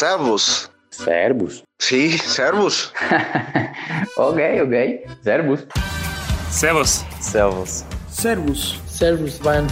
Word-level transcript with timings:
Servus. 0.00 0.70
Servus. 0.90 1.64
Sí, 1.78 2.18
Servus. 2.18 2.92
ok, 4.18 4.38
ok. 4.64 4.74
Servus. 5.24 5.66
Servus. 6.50 7.04
Servus. 7.20 7.84
Servus. 8.10 8.80
Servus, 8.86 9.38
Bayern. 9.40 9.68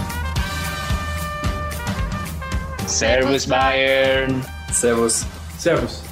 Servus 2.87 3.47
Bayern. 3.47 4.43
Servus. 4.73 5.27
Servus. 5.59 6.03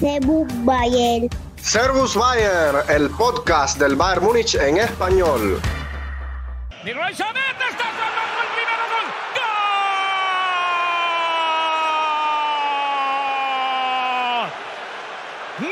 Servus 0.00 0.48
Bayern. 0.64 1.28
Servus 1.60 2.16
Bayern, 2.16 2.78
el 2.88 3.08
podcast 3.10 3.78
del 3.78 3.94
Bayern 3.94 4.24
Múnich 4.24 4.56
en 4.56 4.78
español. 4.78 5.60
Está 6.82 6.98
salvando 6.98 8.40
el 8.42 8.48
primer 8.56 8.80
gol. 8.90 9.06
¡Gol! 15.60 15.70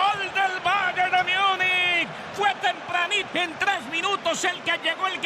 ¡Gol 0.00 0.20
del 0.34 0.60
Bayern 0.64 1.12
de 1.12 1.22
Múnich! 1.24 2.08
Fue 2.34 2.54
tempranito, 2.62 3.38
en 3.38 3.58
tres 3.58 3.86
minutos 3.90 4.44
el 4.44 4.62
que 4.62 4.78
llegó, 4.82 5.06
el 5.08 5.20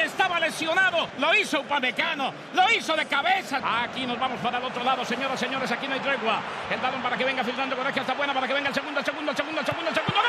que. 0.66 1.08
Lo 1.18 1.34
hizo 1.34 1.60
Upamecano, 1.60 2.32
lo 2.54 2.70
hizo 2.70 2.96
de 2.96 3.06
cabeza. 3.06 3.60
Aquí 3.82 4.06
nos 4.06 4.18
vamos 4.18 4.40
para 4.40 4.58
el 4.58 4.64
otro 4.64 4.82
lado, 4.82 5.04
señoras, 5.04 5.38
señores, 5.38 5.70
aquí 5.70 5.86
no 5.86 5.94
hay 5.94 6.00
tregua. 6.00 6.40
El 6.70 6.80
balón 6.80 7.02
para 7.02 7.16
que 7.16 7.24
venga 7.24 7.44
filtrando 7.44 7.76
con 7.76 7.86
está 7.86 8.14
buena, 8.14 8.32
para 8.34 8.46
que 8.46 8.54
venga 8.54 8.68
el 8.68 8.74
segundo, 8.74 9.00
el 9.00 9.06
segundo, 9.06 9.30
el 9.30 9.36
segundo, 9.36 9.60
el 9.60 9.66
segundo, 9.66 9.88
el 9.88 9.94
segundo. 9.94 10.14
¡Gol! 10.14 10.22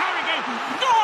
Harry 0.00 0.22
Kane. 0.26 0.42
¡Gol! 0.80 0.94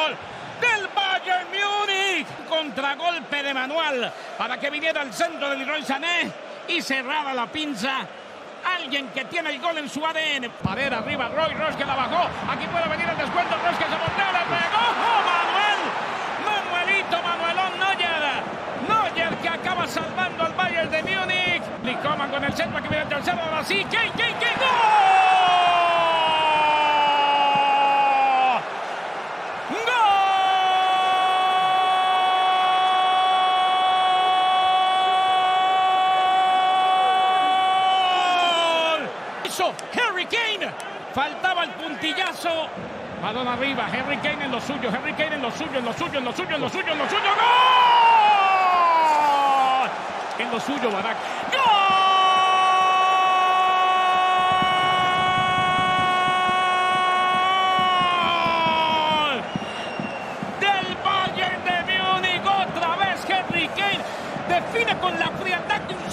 ¡Gol! 0.00 0.16
Del 0.60 0.88
Bayern 0.94 1.48
Múnich. 1.50 2.26
Contragolpe 2.48 3.42
de 3.42 3.54
manual 3.54 4.12
para 4.36 4.58
centro 5.12 5.50
de 5.50 5.56
Leroy 5.56 5.82
Sané 5.82 6.30
y 6.68 6.80
cerrada 6.82 7.34
la 7.34 7.46
pinza. 7.46 8.06
Alguien 8.64 9.08
que 9.08 9.24
tiene 9.24 9.50
el 9.50 9.60
gol 9.60 9.78
en 9.78 9.88
su 9.88 10.04
ADN. 10.04 10.50
Pared 10.62 10.92
arriba, 10.92 11.28
Roy 11.28 11.54
Ross 11.54 11.76
que 11.76 11.84
la 11.84 11.94
bajó. 11.94 12.28
Aquí 12.50 12.66
puede 12.66 12.88
venir 12.88 13.08
el 13.08 13.16
descuento. 13.16 13.54
Ross 13.56 13.78
que 13.78 13.84
se 13.84 13.96
voltea, 13.96 14.32
le 14.32 14.44
pegó. 14.50 14.82
¡Oh, 15.08 15.20
Manuel! 15.30 15.80
Manuelito, 16.44 17.22
Manuelón 17.22 17.78
Neuer. 17.78 18.42
Neuer 18.88 19.34
que 19.38 19.48
acaba 19.48 19.86
salvando 19.86 20.44
al 20.44 20.52
Bayern 20.52 20.90
de 20.90 21.02
Múnich. 21.02 21.62
Licoman 21.84 22.30
con 22.30 22.44
el 22.44 22.52
centro 22.52 22.82
que 22.82 22.88
viene 22.88 23.04
el 23.04 23.08
tercero. 23.08 23.38
Ahora 23.42 23.64
sí. 23.64 23.86
¿Quién, 23.88 24.12
quién, 24.14 24.34
quién? 24.38 24.54
¡Gol! 24.58 25.19
Harry 39.58 40.26
Kane. 40.26 40.70
Faltaba 41.12 41.64
el 41.64 41.70
puntillazo. 41.70 42.68
Balón 43.20 43.48
arriba. 43.48 43.86
Harry 43.86 44.16
Kane 44.18 44.44
en 44.44 44.52
lo 44.52 44.60
suyo. 44.60 44.90
Harry 44.90 45.12
Kane 45.14 45.34
en 45.34 45.42
lo 45.42 45.50
suyo, 45.50 45.78
en 45.78 45.84
lo 45.84 45.92
suyo, 45.92 46.18
en 46.18 46.24
lo 46.24 46.32
suyo, 46.32 46.54
en 46.54 46.60
lo 46.60 46.68
suyo, 46.68 46.92
en 46.92 46.98
lo 46.98 47.08
suyo. 47.08 47.30
¡Gol! 49.80 49.90
En 50.38 50.50
lo 50.50 50.60
suyo, 50.60 50.90
Barak. 50.90 51.16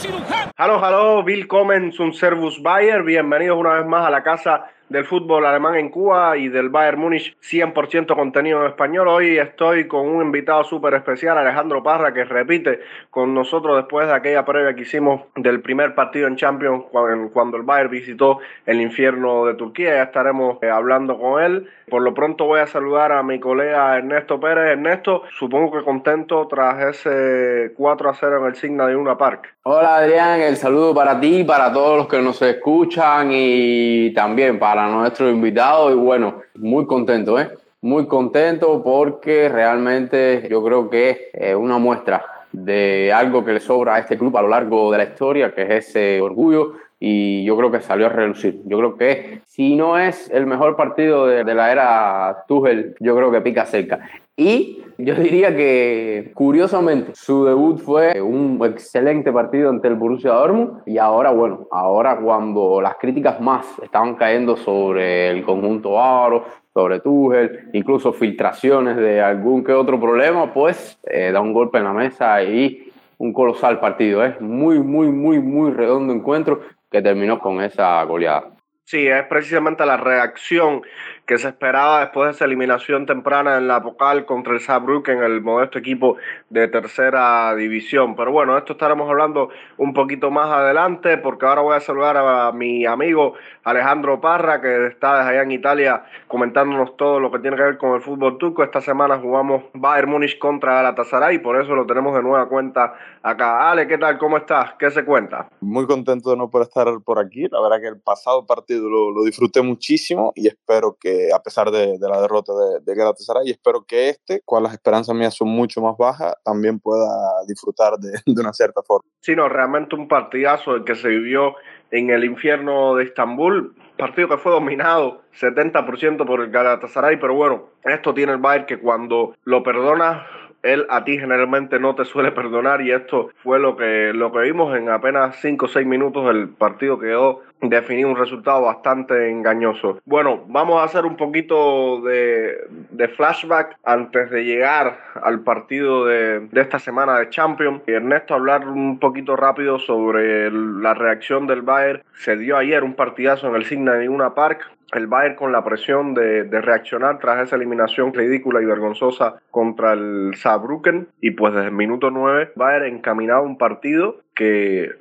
Cirujano. 0.07 0.51
Hallo, 0.57 0.81
hallo, 0.81 1.25
willkommen 1.25 1.91
zum 1.91 2.13
Servus 2.13 2.61
Bayern. 2.61 3.05
Bienvenidos 3.05 3.57
una 3.57 3.73
vez 3.73 3.85
más 3.85 4.07
a 4.07 4.09
la 4.09 4.23
casa 4.23 4.65
del 4.89 5.05
fútbol 5.05 5.45
alemán 5.45 5.75
en 5.75 5.89
Cuba 5.89 6.37
y 6.37 6.47
del 6.47 6.69
Bayern 6.69 6.99
Múnich 6.99 7.35
100% 7.41 8.15
contenido 8.15 8.61
en 8.61 8.67
español. 8.67 9.07
Hoy 9.07 9.37
estoy 9.37 9.87
con 9.87 10.07
un 10.07 10.21
invitado 10.21 10.63
súper 10.63 10.93
especial, 10.93 11.37
Alejandro 11.37 11.83
Parra, 11.83 12.13
que 12.13 12.23
repite 12.23 12.79
con 13.09 13.33
nosotros 13.33 13.75
después 13.77 14.07
de 14.07 14.13
aquella 14.13 14.45
previa 14.45 14.75
que 14.75 14.83
hicimos 14.83 15.21
del 15.35 15.61
primer 15.61 15.93
partido 15.93 16.27
en 16.27 16.37
Champions 16.37 16.85
cuando, 16.91 17.57
el 17.57 17.63
Bayern 17.63 17.89
visitó 17.89 18.39
el 18.65 18.81
infierno 18.81 19.45
de 19.45 19.55
Turquía. 19.55 19.95
Ya 19.95 20.03
estaremos 20.03 20.57
eh, 20.61 20.69
hablando 20.69 21.19
con 21.19 21.41
él. 21.41 21.69
Por 21.89 22.01
lo 22.01 22.13
pronto 22.13 22.45
voy 22.45 22.59
a 22.59 22.67
saludar 22.67 23.11
a 23.11 23.23
mi 23.23 23.39
colega 23.39 23.97
Ernesto 23.97 24.39
Pérez. 24.39 24.71
Ernesto, 24.71 25.23
supongo 25.37 25.77
que 25.77 25.83
contento 25.83 26.47
tras 26.47 26.95
ese 26.95 27.73
4 27.75 28.09
a 28.09 28.13
0 28.13 28.37
en 28.39 28.45
el 28.45 28.55
Signa 28.55 28.87
de 28.87 28.95
Una 28.95 29.17
Park. 29.17 29.55
Hola 29.63 29.97
Adrián, 29.97 30.39
el 30.41 30.55
saludo 30.55 30.93
para 30.93 31.19
ti, 31.19 31.43
para 31.43 31.73
todos 31.73 31.97
los 31.97 32.07
que 32.07 32.21
nos 32.21 32.41
escuchan 32.41 33.29
y 33.31 34.13
también 34.13 34.59
para 34.59 34.76
nuestro 34.85 35.31
invitado. 35.31 35.89
Y 35.91 35.95
bueno, 35.95 36.41
muy 36.55 36.85
contento, 36.85 37.39
¿eh? 37.39 37.49
Muy 37.81 38.05
contento 38.05 38.83
porque 38.83 39.49
realmente 39.49 40.47
yo 40.49 40.63
creo 40.63 40.89
que 40.89 41.31
es 41.33 41.55
una 41.55 41.79
muestra 41.79 42.23
de 42.51 43.11
algo 43.11 43.43
que 43.43 43.53
le 43.53 43.59
sobra 43.59 43.95
a 43.95 43.99
este 43.99 44.17
club 44.17 44.37
a 44.37 44.41
lo 44.43 44.49
largo 44.49 44.91
de 44.91 44.99
la 44.99 45.03
historia, 45.05 45.53
que 45.53 45.63
es 45.63 45.87
ese 45.87 46.21
orgullo 46.21 46.73
y 46.99 47.43
yo 47.45 47.55
creo 47.57 47.71
que 47.71 47.81
salió 47.81 48.07
a 48.07 48.09
relucir. 48.09 48.61
Yo 48.65 48.77
creo 48.77 48.97
que 48.97 49.41
si 49.45 49.75
no 49.75 49.97
es 49.97 50.29
el 50.31 50.47
mejor 50.47 50.75
partido 50.75 51.27
de, 51.27 51.43
la 51.53 51.71
era 51.71 52.43
Tuchel, 52.47 52.95
yo 52.99 53.15
creo 53.15 53.31
que 53.31 53.41
pica 53.41 53.65
cerca. 53.65 53.99
Y 54.35 54.83
yo 54.97 55.15
diría 55.15 55.55
que, 55.55 56.31
curiosamente, 56.33 57.13
su 57.15 57.45
debut 57.45 57.79
fue 57.79 58.21
un 58.21 58.59
excelente 58.63 59.31
partido 59.31 59.69
ante 59.69 59.87
el 59.87 59.95
Borussia 59.95 60.31
Dortmund 60.31 60.81
y 60.85 60.97
ahora, 60.97 61.31
bueno, 61.31 61.67
ahora 61.71 62.19
cuando 62.19 62.81
las 62.81 62.95
críticas 62.95 63.39
más 63.39 63.65
estaban 63.81 64.15
cayendo 64.15 64.55
sobre 64.57 65.29
el 65.29 65.43
conjunto 65.43 66.01
aro, 66.01 66.45
sobre 66.73 66.99
Tuchel, 66.99 67.69
incluso 67.73 68.13
filtraciones 68.13 68.97
de 68.97 69.21
algún 69.21 69.63
que 69.63 69.73
otro 69.73 69.99
problema, 69.99 70.53
pues 70.53 70.99
eh, 71.03 71.31
da 71.31 71.41
un 71.41 71.53
golpe 71.53 71.79
en 71.79 71.83
la 71.83 71.93
mesa 71.93 72.43
y 72.43 72.91
un 73.17 73.33
colosal 73.33 73.79
partido. 73.79 74.23
Es 74.23 74.39
muy, 74.41 74.79
muy, 74.79 75.07
muy, 75.07 75.39
muy 75.39 75.71
redondo 75.71 76.13
encuentro 76.13 76.61
que 76.91 77.01
terminó 77.01 77.39
con 77.39 77.61
esa 77.61 78.03
goleada. 78.03 78.51
Sí, 78.83 79.05
es 79.05 79.25
precisamente 79.25 79.85
la 79.85 79.97
reacción 79.97 80.81
que 81.27 81.37
se 81.37 81.49
esperaba 81.49 81.99
después 81.99 82.27
de 82.27 82.31
esa 82.31 82.45
eliminación 82.45 83.05
temprana 83.05 83.57
en 83.57 83.67
la 83.67 83.83
Pocal 83.83 84.25
contra 84.25 84.53
el 84.53 84.61
Saarbrücken, 84.61 85.21
el 85.21 85.41
modesto 85.41 85.77
equipo 85.77 86.15
de 86.49 86.69
tercera 86.69 87.53
división. 87.53 88.15
Pero 88.15 88.31
bueno, 88.31 88.57
esto 88.57 88.73
estaremos 88.73 89.09
hablando 89.09 89.49
un 89.75 89.93
poquito 89.93 90.31
más 90.31 90.49
adelante, 90.49 91.17
porque 91.17 91.45
ahora 91.45 91.61
voy 91.61 91.75
a 91.75 91.81
saludar 91.81 92.15
a 92.15 92.53
mi 92.53 92.85
amigo 92.85 93.33
Alejandro 93.65 94.21
Parra, 94.21 94.61
que 94.61 94.87
está 94.87 95.17
desde 95.17 95.31
allá 95.31 95.41
en 95.41 95.51
Italia 95.51 96.05
comentándonos 96.29 96.95
todo 96.95 97.19
lo 97.19 97.29
que 97.29 97.39
tiene 97.39 97.57
que 97.57 97.63
ver 97.63 97.77
con 97.77 97.95
el 97.95 98.01
fútbol 98.01 98.37
turco. 98.37 98.63
Esta 98.63 98.79
semana 98.79 99.19
jugamos 99.19 99.65
Bayern 99.73 100.09
Múnich 100.09 100.39
contra 100.39 100.75
Galatasaray 100.75 101.35
y 101.35 101.39
por 101.39 101.59
eso 101.61 101.75
lo 101.75 101.85
tenemos 101.85 102.15
de 102.15 102.23
nueva 102.23 102.47
cuenta 102.47 102.93
acá. 103.21 103.69
Ale, 103.69 103.85
¿qué 103.85 103.97
tal? 103.97 104.17
¿Cómo 104.17 104.37
estás? 104.37 104.75
¿Qué 104.79 104.89
se 104.91 105.03
cuenta? 105.03 105.49
Muy 105.59 105.85
contento 105.85 106.29
de 106.29 106.37
no 106.37 106.49
poder 106.49 106.67
estar 106.67 106.87
por 107.03 107.19
aquí. 107.19 107.47
La 107.51 107.59
verdad 107.61 107.81
que 107.81 107.89
el 107.89 107.99
pasado 107.99 108.45
partido 108.45 108.89
lo, 108.89 109.11
lo 109.11 109.25
disfruté 109.25 109.61
muchísimo 109.61 110.31
y 110.33 110.47
espero 110.47 110.95
que, 110.97 111.16
a 111.33 111.41
pesar 111.41 111.71
de, 111.71 111.97
la 111.99 112.21
derrota 112.21 112.53
de, 112.53 112.79
de 112.81 112.95
Galatasaray, 112.95 113.49
espero 113.49 113.83
que 113.85 114.09
este, 114.09 114.41
cual 114.45 114.63
las 114.63 114.73
esperanzas 114.73 115.15
mías 115.15 115.33
son 115.33 115.49
mucho 115.49 115.81
más 115.81 115.97
bajas, 115.97 116.35
también 116.43 116.79
pueda 116.79 117.07
disfrutar 117.47 117.93
de, 117.99 118.41
una 118.41 118.53
cierta 118.53 118.81
forma. 118.83 119.09
Sí, 119.21 119.35
no, 119.35 119.49
realmente 119.49 119.95
un 119.95 120.07
partidazo 120.07 120.75
el 120.75 120.83
que 120.83 120.95
se 120.95 121.09
vivió 121.09 121.55
en 121.91 122.09
el 122.09 122.23
infierno 122.23 122.95
de 122.95 123.05
Estambul, 123.05 123.75
partido 123.97 124.27
que 124.27 124.37
fue 124.37 124.51
dominado 124.51 125.21
70% 125.39 126.25
por 126.25 126.41
el 126.41 126.51
Galatasaray, 126.51 127.19
pero 127.19 127.33
bueno, 127.33 127.69
esto 127.83 128.13
tiene 128.13 128.33
el 128.33 128.39
Bayern 128.39 128.65
que 128.65 128.79
cuando 128.79 129.35
lo 129.43 129.63
perdona 129.63 130.25
él 130.63 130.85
a 130.89 131.03
ti 131.03 131.17
generalmente 131.17 131.79
no 131.79 131.95
te 131.95 132.05
suele 132.05 132.31
perdonar 132.31 132.81
y 132.81 132.91
esto 132.91 133.29
fue 133.43 133.59
lo 133.59 133.77
que, 133.77 134.11
lo 134.13 134.31
que 134.31 134.39
vimos 134.39 134.75
en 134.75 134.89
apenas 134.89 135.37
5 135.41 135.65
o 135.65 135.69
6 135.69 135.85
minutos 135.85 136.29
el 136.29 136.49
partido 136.49 136.99
quedó 136.99 137.41
definido 137.61 138.09
un 138.09 138.15
resultado 138.15 138.61
bastante 138.63 139.29
engañoso. 139.29 139.99
Bueno, 140.05 140.43
vamos 140.47 140.81
a 140.81 140.85
hacer 140.85 141.05
un 141.05 141.17
poquito 141.17 142.01
de, 142.01 142.57
de 142.91 143.07
flashback 143.09 143.77
antes 143.83 144.29
de 144.29 144.43
llegar 144.43 144.99
al 145.21 145.41
partido 145.41 146.05
de, 146.05 146.41
de, 146.41 146.61
esta 146.61 146.79
semana 146.79 147.19
de 147.19 147.29
Champions. 147.29 147.81
Ernesto, 147.87 148.33
hablar 148.33 148.67
un 148.67 148.99
poquito 148.99 149.35
rápido 149.35 149.79
sobre 149.79 150.51
la 150.51 150.93
reacción 150.93 151.47
del 151.47 151.61
Bayern. 151.61 152.03
Se 152.13 152.37
dio 152.37 152.57
ayer 152.57 152.83
un 152.83 152.95
partidazo 152.95 153.47
en 153.47 153.55
el 153.55 153.65
Signa 153.65 153.93
de 153.93 154.09
Una 154.09 154.33
Park 154.33 154.61
el 154.93 155.07
Bayern 155.07 155.35
con 155.35 155.51
la 155.51 155.63
presión 155.63 156.13
de, 156.13 156.45
de, 156.45 156.61
reaccionar 156.61 157.19
tras 157.19 157.43
esa 157.43 157.57
eliminación 157.57 158.13
ridícula 158.13 158.61
y 158.61 158.65
vergonzosa 158.65 159.41
contra 159.51 159.93
el 159.93 160.33
Saarbrücken 160.35 161.09
y 161.19 161.31
pues 161.31 161.53
desde 161.53 161.67
el 161.67 161.73
minuto 161.73 162.09
9 162.09 162.53
Bayern 162.55 162.85
encaminaba 162.85 163.41
un 163.41 163.57
partido 163.57 164.21
que 164.33 164.91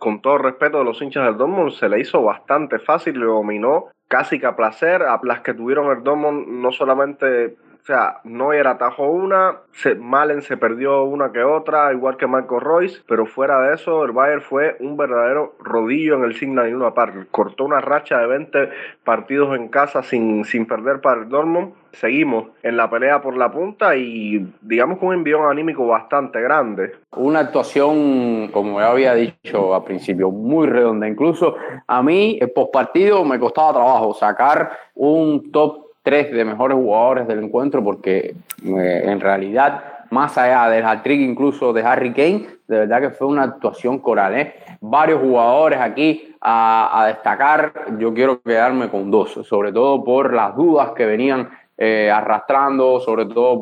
con 0.00 0.20
todo 0.20 0.38
respeto 0.38 0.78
de 0.78 0.84
los 0.84 1.00
hinchas 1.00 1.24
del 1.26 1.36
Dortmund, 1.36 1.70
se 1.70 1.88
le 1.88 2.00
hizo 2.00 2.20
bastante 2.22 2.80
fácil, 2.80 3.20
le 3.20 3.26
dominó 3.26 3.86
casi 4.08 4.40
que 4.40 4.46
a 4.46 4.56
placer 4.56 5.02
a 5.02 5.20
las 5.22 5.42
que 5.42 5.54
tuvieron 5.54 5.96
el 5.96 6.02
Dortmund, 6.02 6.48
no 6.48 6.72
solamente 6.72 7.56
o 7.82 7.86
sea, 7.86 8.20
Neuer 8.24 8.66
atajó 8.66 9.10
una, 9.10 9.60
se, 9.72 9.94
Malen 9.94 10.42
se 10.42 10.58
perdió 10.58 11.04
una 11.04 11.32
que 11.32 11.42
otra, 11.42 11.92
igual 11.92 12.18
que 12.18 12.26
Marco 12.26 12.60
Royce, 12.60 13.00
pero 13.08 13.24
fuera 13.24 13.60
de 13.62 13.74
eso, 13.74 14.04
el 14.04 14.12
Bayern 14.12 14.42
fue 14.42 14.76
un 14.80 14.98
verdadero 14.98 15.54
rodillo 15.60 16.16
en 16.16 16.24
el 16.24 16.34
Signa 16.34 16.64
de 16.64 16.76
una 16.76 16.92
parte. 16.92 17.26
Cortó 17.30 17.64
una 17.64 17.80
racha 17.80 18.18
de 18.18 18.26
20 18.26 18.70
partidos 19.02 19.56
en 19.56 19.68
casa 19.68 20.02
sin, 20.02 20.44
sin 20.44 20.66
perder 20.66 21.00
para 21.00 21.22
el 21.22 21.28
Dortmund. 21.30 21.72
Seguimos 21.92 22.48
en 22.62 22.76
la 22.76 22.88
pelea 22.88 23.20
por 23.22 23.36
la 23.36 23.50
punta 23.50 23.96
y 23.96 24.52
digamos 24.60 24.98
con 24.98 25.08
un 25.08 25.14
envión 25.14 25.50
anímico 25.50 25.86
bastante 25.86 26.40
grande. 26.40 26.92
Una 27.16 27.40
actuación, 27.40 28.48
como 28.52 28.78
ya 28.78 28.90
había 28.90 29.14
dicho 29.14 29.74
al 29.74 29.84
principio, 29.84 30.30
muy 30.30 30.68
redonda. 30.68 31.08
Incluso 31.08 31.56
a 31.86 32.02
mí, 32.02 32.38
el 32.40 32.50
postpartido 32.50 33.24
me 33.24 33.40
costaba 33.40 33.72
trabajo 33.72 34.14
sacar 34.14 34.70
un 34.94 35.50
top 35.50 35.89
tres 36.02 36.32
de 36.32 36.44
mejores 36.44 36.76
jugadores 36.76 37.28
del 37.28 37.44
encuentro 37.44 37.82
porque 37.84 38.34
eh, 38.64 39.02
en 39.04 39.20
realidad, 39.20 39.82
más 40.10 40.36
allá 40.38 40.68
del 40.68 40.84
hat-trick 40.84 41.20
incluso 41.20 41.72
de 41.72 41.82
Harry 41.82 42.12
Kane, 42.12 42.46
de 42.66 42.78
verdad 42.80 43.00
que 43.00 43.10
fue 43.10 43.26
una 43.26 43.42
actuación 43.42 43.98
coral. 43.98 44.34
¿eh? 44.34 44.54
Varios 44.80 45.20
jugadores 45.20 45.78
aquí 45.80 46.34
a, 46.40 47.04
destacar, 47.08 47.72
yo 47.98 48.14
quiero 48.14 48.40
quedarme 48.40 48.88
con 48.88 49.10
dos, 49.10 49.32
sobre 49.44 49.72
todo 49.72 50.02
por 50.02 50.32
las 50.32 50.56
dudas 50.56 50.92
que 50.92 51.04
venían 51.04 51.50
eh, 51.76 52.10
arrastrando, 52.10 53.00
sobre 53.00 53.26
todo 53.26 53.60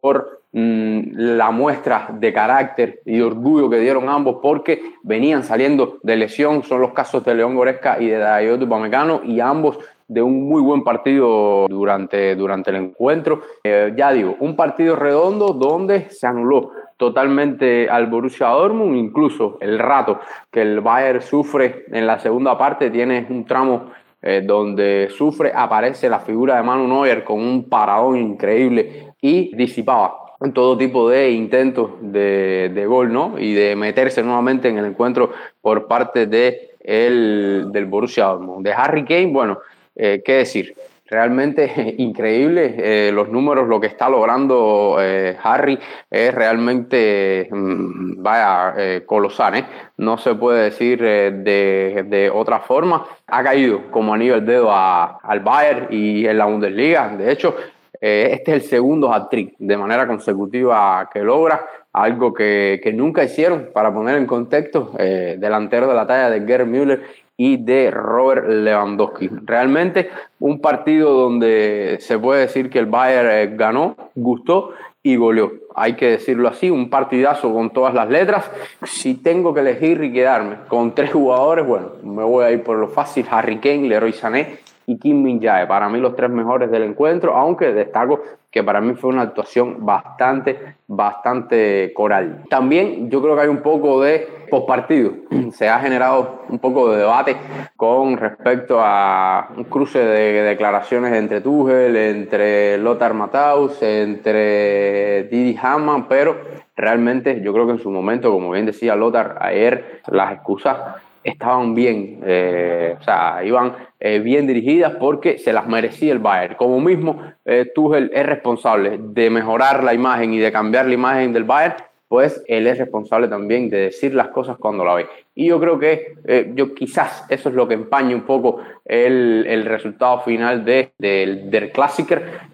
por, 0.00 0.42
mm, 0.52 1.00
la 1.14 1.50
muestra 1.50 2.08
de 2.12 2.32
carácter 2.32 3.00
y 3.04 3.20
orgullo 3.20 3.68
que 3.68 3.78
dieron 3.78 4.08
ambos 4.08 4.36
porque 4.40 4.94
venían 5.02 5.42
saliendo 5.42 5.98
de 6.02 6.16
lesión, 6.16 6.62
son 6.62 6.80
los 6.80 6.92
casos 6.92 7.24
de 7.24 7.34
León 7.34 7.56
Goresca 7.56 8.00
y 8.00 8.08
de 8.08 8.18
Dayot 8.18 8.62
Upamecano 8.62 9.22
y 9.24 9.40
ambos 9.40 9.78
de 10.10 10.20
un 10.20 10.48
muy 10.48 10.60
buen 10.60 10.82
partido 10.82 11.68
durante, 11.68 12.34
durante 12.34 12.70
el 12.70 12.76
encuentro. 12.76 13.42
Eh, 13.62 13.94
ya 13.96 14.12
digo, 14.12 14.36
un 14.40 14.56
partido 14.56 14.96
redondo 14.96 15.52
donde 15.52 16.10
se 16.10 16.26
anuló 16.26 16.72
totalmente 16.96 17.88
al 17.88 18.08
Borussia 18.08 18.48
Dortmund, 18.48 18.96
incluso 18.96 19.56
el 19.60 19.78
rato 19.78 20.18
que 20.50 20.62
el 20.62 20.80
Bayern 20.80 21.22
sufre 21.22 21.84
en 21.92 22.08
la 22.08 22.18
segunda 22.18 22.58
parte, 22.58 22.90
tiene 22.90 23.24
un 23.30 23.44
tramo 23.44 23.92
eh, 24.20 24.42
donde 24.44 25.08
sufre, 25.16 25.52
aparece 25.54 26.08
la 26.08 26.18
figura 26.18 26.56
de 26.56 26.64
Manu 26.64 26.88
Neuer 26.88 27.22
con 27.22 27.38
un 27.38 27.68
paradón 27.68 28.16
increíble 28.16 29.14
y 29.20 29.54
disipaba 29.54 30.16
todo 30.52 30.76
tipo 30.76 31.08
de 31.08 31.30
intentos 31.30 31.92
de, 32.00 32.72
de, 32.74 32.86
gol, 32.86 33.12
¿no? 33.12 33.38
Y 33.38 33.54
de 33.54 33.76
meterse 33.76 34.24
nuevamente 34.24 34.68
en 34.68 34.78
el 34.78 34.86
encuentro 34.86 35.30
por 35.60 35.86
parte 35.86 36.26
de 36.26 36.70
el, 36.80 37.68
del 37.70 37.86
Borussia 37.86 38.24
Dortmund. 38.24 38.64
De 38.64 38.72
Harry 38.72 39.04
Kane, 39.04 39.28
bueno, 39.28 39.58
eh, 39.96 40.22
¿Qué 40.24 40.34
decir? 40.34 40.74
Realmente 41.06 41.94
increíble 41.98 42.74
eh, 42.78 43.10
los 43.12 43.28
números, 43.28 43.68
lo 43.68 43.80
que 43.80 43.88
está 43.88 44.08
logrando 44.08 44.98
eh, 45.00 45.36
Harry 45.42 45.78
es 46.08 46.32
realmente, 46.34 47.48
mm, 47.50 48.22
vaya, 48.22 49.02
colosal, 49.06 49.66
No 49.96 50.18
se 50.18 50.34
puede 50.34 50.64
decir 50.64 51.00
de, 51.00 52.30
otra 52.32 52.60
forma. 52.60 53.06
Ha 53.26 53.42
caído 53.42 53.90
como 53.90 54.14
anillo 54.14 54.36
el 54.36 54.46
dedo 54.46 54.70
al 54.72 55.40
Bayern 55.40 55.88
y 55.90 56.26
en 56.26 56.38
la 56.38 56.46
Bundesliga. 56.46 57.08
De 57.08 57.32
hecho, 57.32 57.56
este 58.00 58.52
es 58.52 58.62
el 58.62 58.62
segundo 58.62 59.12
hat-trick 59.12 59.56
de 59.58 59.76
manera 59.76 60.06
consecutiva 60.06 61.10
que 61.12 61.20
logra, 61.20 61.66
algo 61.92 62.32
que, 62.32 62.80
que, 62.82 62.92
nunca 62.92 63.24
hicieron, 63.24 63.70
para 63.74 63.92
poner 63.92 64.16
en 64.16 64.26
contexto, 64.26 64.92
delantero 64.96 65.88
de 65.88 65.94
la 65.94 66.06
talla 66.06 66.30
de 66.30 66.46
Gerd 66.46 66.66
Müller 66.66 67.02
y 67.42 67.56
de 67.56 67.90
Robert 67.90 68.46
Lewandowski. 68.46 69.30
Realmente 69.46 70.10
un 70.40 70.60
partido 70.60 71.14
donde 71.14 71.96
se 71.98 72.18
puede 72.18 72.42
decir 72.42 72.68
que 72.68 72.78
el 72.78 72.84
Bayern 72.84 73.30
eh, 73.30 73.56
ganó, 73.56 73.96
gustó 74.14 74.74
y 75.02 75.16
goleó. 75.16 75.50
Hay 75.74 75.94
que 75.94 76.10
decirlo 76.10 76.50
así, 76.50 76.68
un 76.68 76.90
partidazo 76.90 77.50
con 77.50 77.70
todas 77.70 77.94
las 77.94 78.10
letras. 78.10 78.50
Si 78.82 79.14
tengo 79.14 79.54
que 79.54 79.60
elegir 79.60 80.04
y 80.04 80.12
quedarme 80.12 80.56
con 80.68 80.94
tres 80.94 81.12
jugadores, 81.12 81.66
bueno, 81.66 81.92
me 82.02 82.24
voy 82.24 82.44
a 82.44 82.50
ir 82.50 82.62
por 82.62 82.76
lo 82.76 82.88
fácil, 82.88 83.24
Harry 83.30 83.56
Kane, 83.56 83.88
Leroy 83.88 84.12
Sané 84.12 84.58
y 84.90 84.98
Kim 84.98 85.22
Min 85.22 85.40
Jae. 85.40 85.68
Para 85.68 85.88
mí 85.88 86.00
los 86.00 86.16
tres 86.16 86.30
mejores 86.30 86.68
del 86.70 86.82
encuentro, 86.82 87.36
aunque 87.36 87.72
destaco 87.72 88.20
que 88.50 88.64
para 88.64 88.80
mí 88.80 88.94
fue 88.94 89.10
una 89.10 89.22
actuación 89.22 89.86
bastante, 89.86 90.74
bastante 90.88 91.92
coral. 91.94 92.42
También 92.50 93.08
yo 93.08 93.22
creo 93.22 93.36
que 93.36 93.42
hay 93.42 93.48
un 93.48 93.62
poco 93.62 94.02
de 94.02 94.26
postpartido. 94.50 95.12
Se 95.52 95.68
ha 95.68 95.78
generado 95.78 96.42
un 96.48 96.58
poco 96.58 96.90
de 96.90 96.98
debate 96.98 97.36
con 97.76 98.16
respecto 98.16 98.80
a 98.80 99.50
un 99.56 99.64
cruce 99.64 100.00
de 100.00 100.42
declaraciones 100.42 101.12
entre 101.12 101.40
Tuchel, 101.40 101.94
entre 101.94 102.76
Lothar 102.78 103.14
Matthaus, 103.14 103.80
entre 103.82 105.24
Didi 105.30 105.56
Hamann, 105.62 106.08
pero 106.08 106.36
realmente 106.74 107.40
yo 107.42 107.52
creo 107.52 107.66
que 107.66 107.74
en 107.74 107.78
su 107.78 107.90
momento, 107.92 108.32
como 108.32 108.50
bien 108.50 108.66
decía 108.66 108.96
Lothar 108.96 109.38
ayer, 109.40 110.00
las 110.08 110.32
excusas 110.32 110.76
estaban 111.22 111.74
bien, 111.74 112.20
eh, 112.24 112.96
o 112.98 113.02
sea, 113.02 113.42
iban 113.44 113.74
eh, 113.98 114.18
bien 114.20 114.46
dirigidas 114.46 114.94
porque 114.96 115.38
se 115.38 115.52
las 115.52 115.66
merecía 115.66 116.12
el 116.12 116.18
Bayern. 116.18 116.54
Como 116.54 116.80
mismo 116.80 117.20
eh, 117.44 117.70
Tuchel 117.74 118.10
es 118.14 118.26
responsable 118.26 118.98
de 118.98 119.30
mejorar 119.30 119.84
la 119.84 119.94
imagen 119.94 120.32
y 120.32 120.38
de 120.38 120.50
cambiar 120.50 120.86
la 120.86 120.94
imagen 120.94 121.32
del 121.32 121.44
Bayern, 121.44 121.76
pues 122.10 122.42
él 122.48 122.66
es 122.66 122.76
responsable 122.76 123.28
también 123.28 123.70
de 123.70 123.82
decir 123.82 124.16
las 124.16 124.30
cosas 124.30 124.56
cuando 124.58 124.84
la 124.84 124.94
ve. 124.94 125.06
Y 125.32 125.46
yo 125.46 125.60
creo 125.60 125.78
que 125.78 126.16
eh, 126.26 126.50
yo 126.56 126.74
quizás 126.74 127.24
eso 127.28 127.50
es 127.50 127.54
lo 127.54 127.68
que 127.68 127.74
empaña 127.74 128.16
un 128.16 128.22
poco 128.22 128.58
el, 128.84 129.46
el 129.46 129.64
resultado 129.64 130.20
final 130.22 130.64
de, 130.64 130.90
del, 130.98 131.48
del 131.48 131.70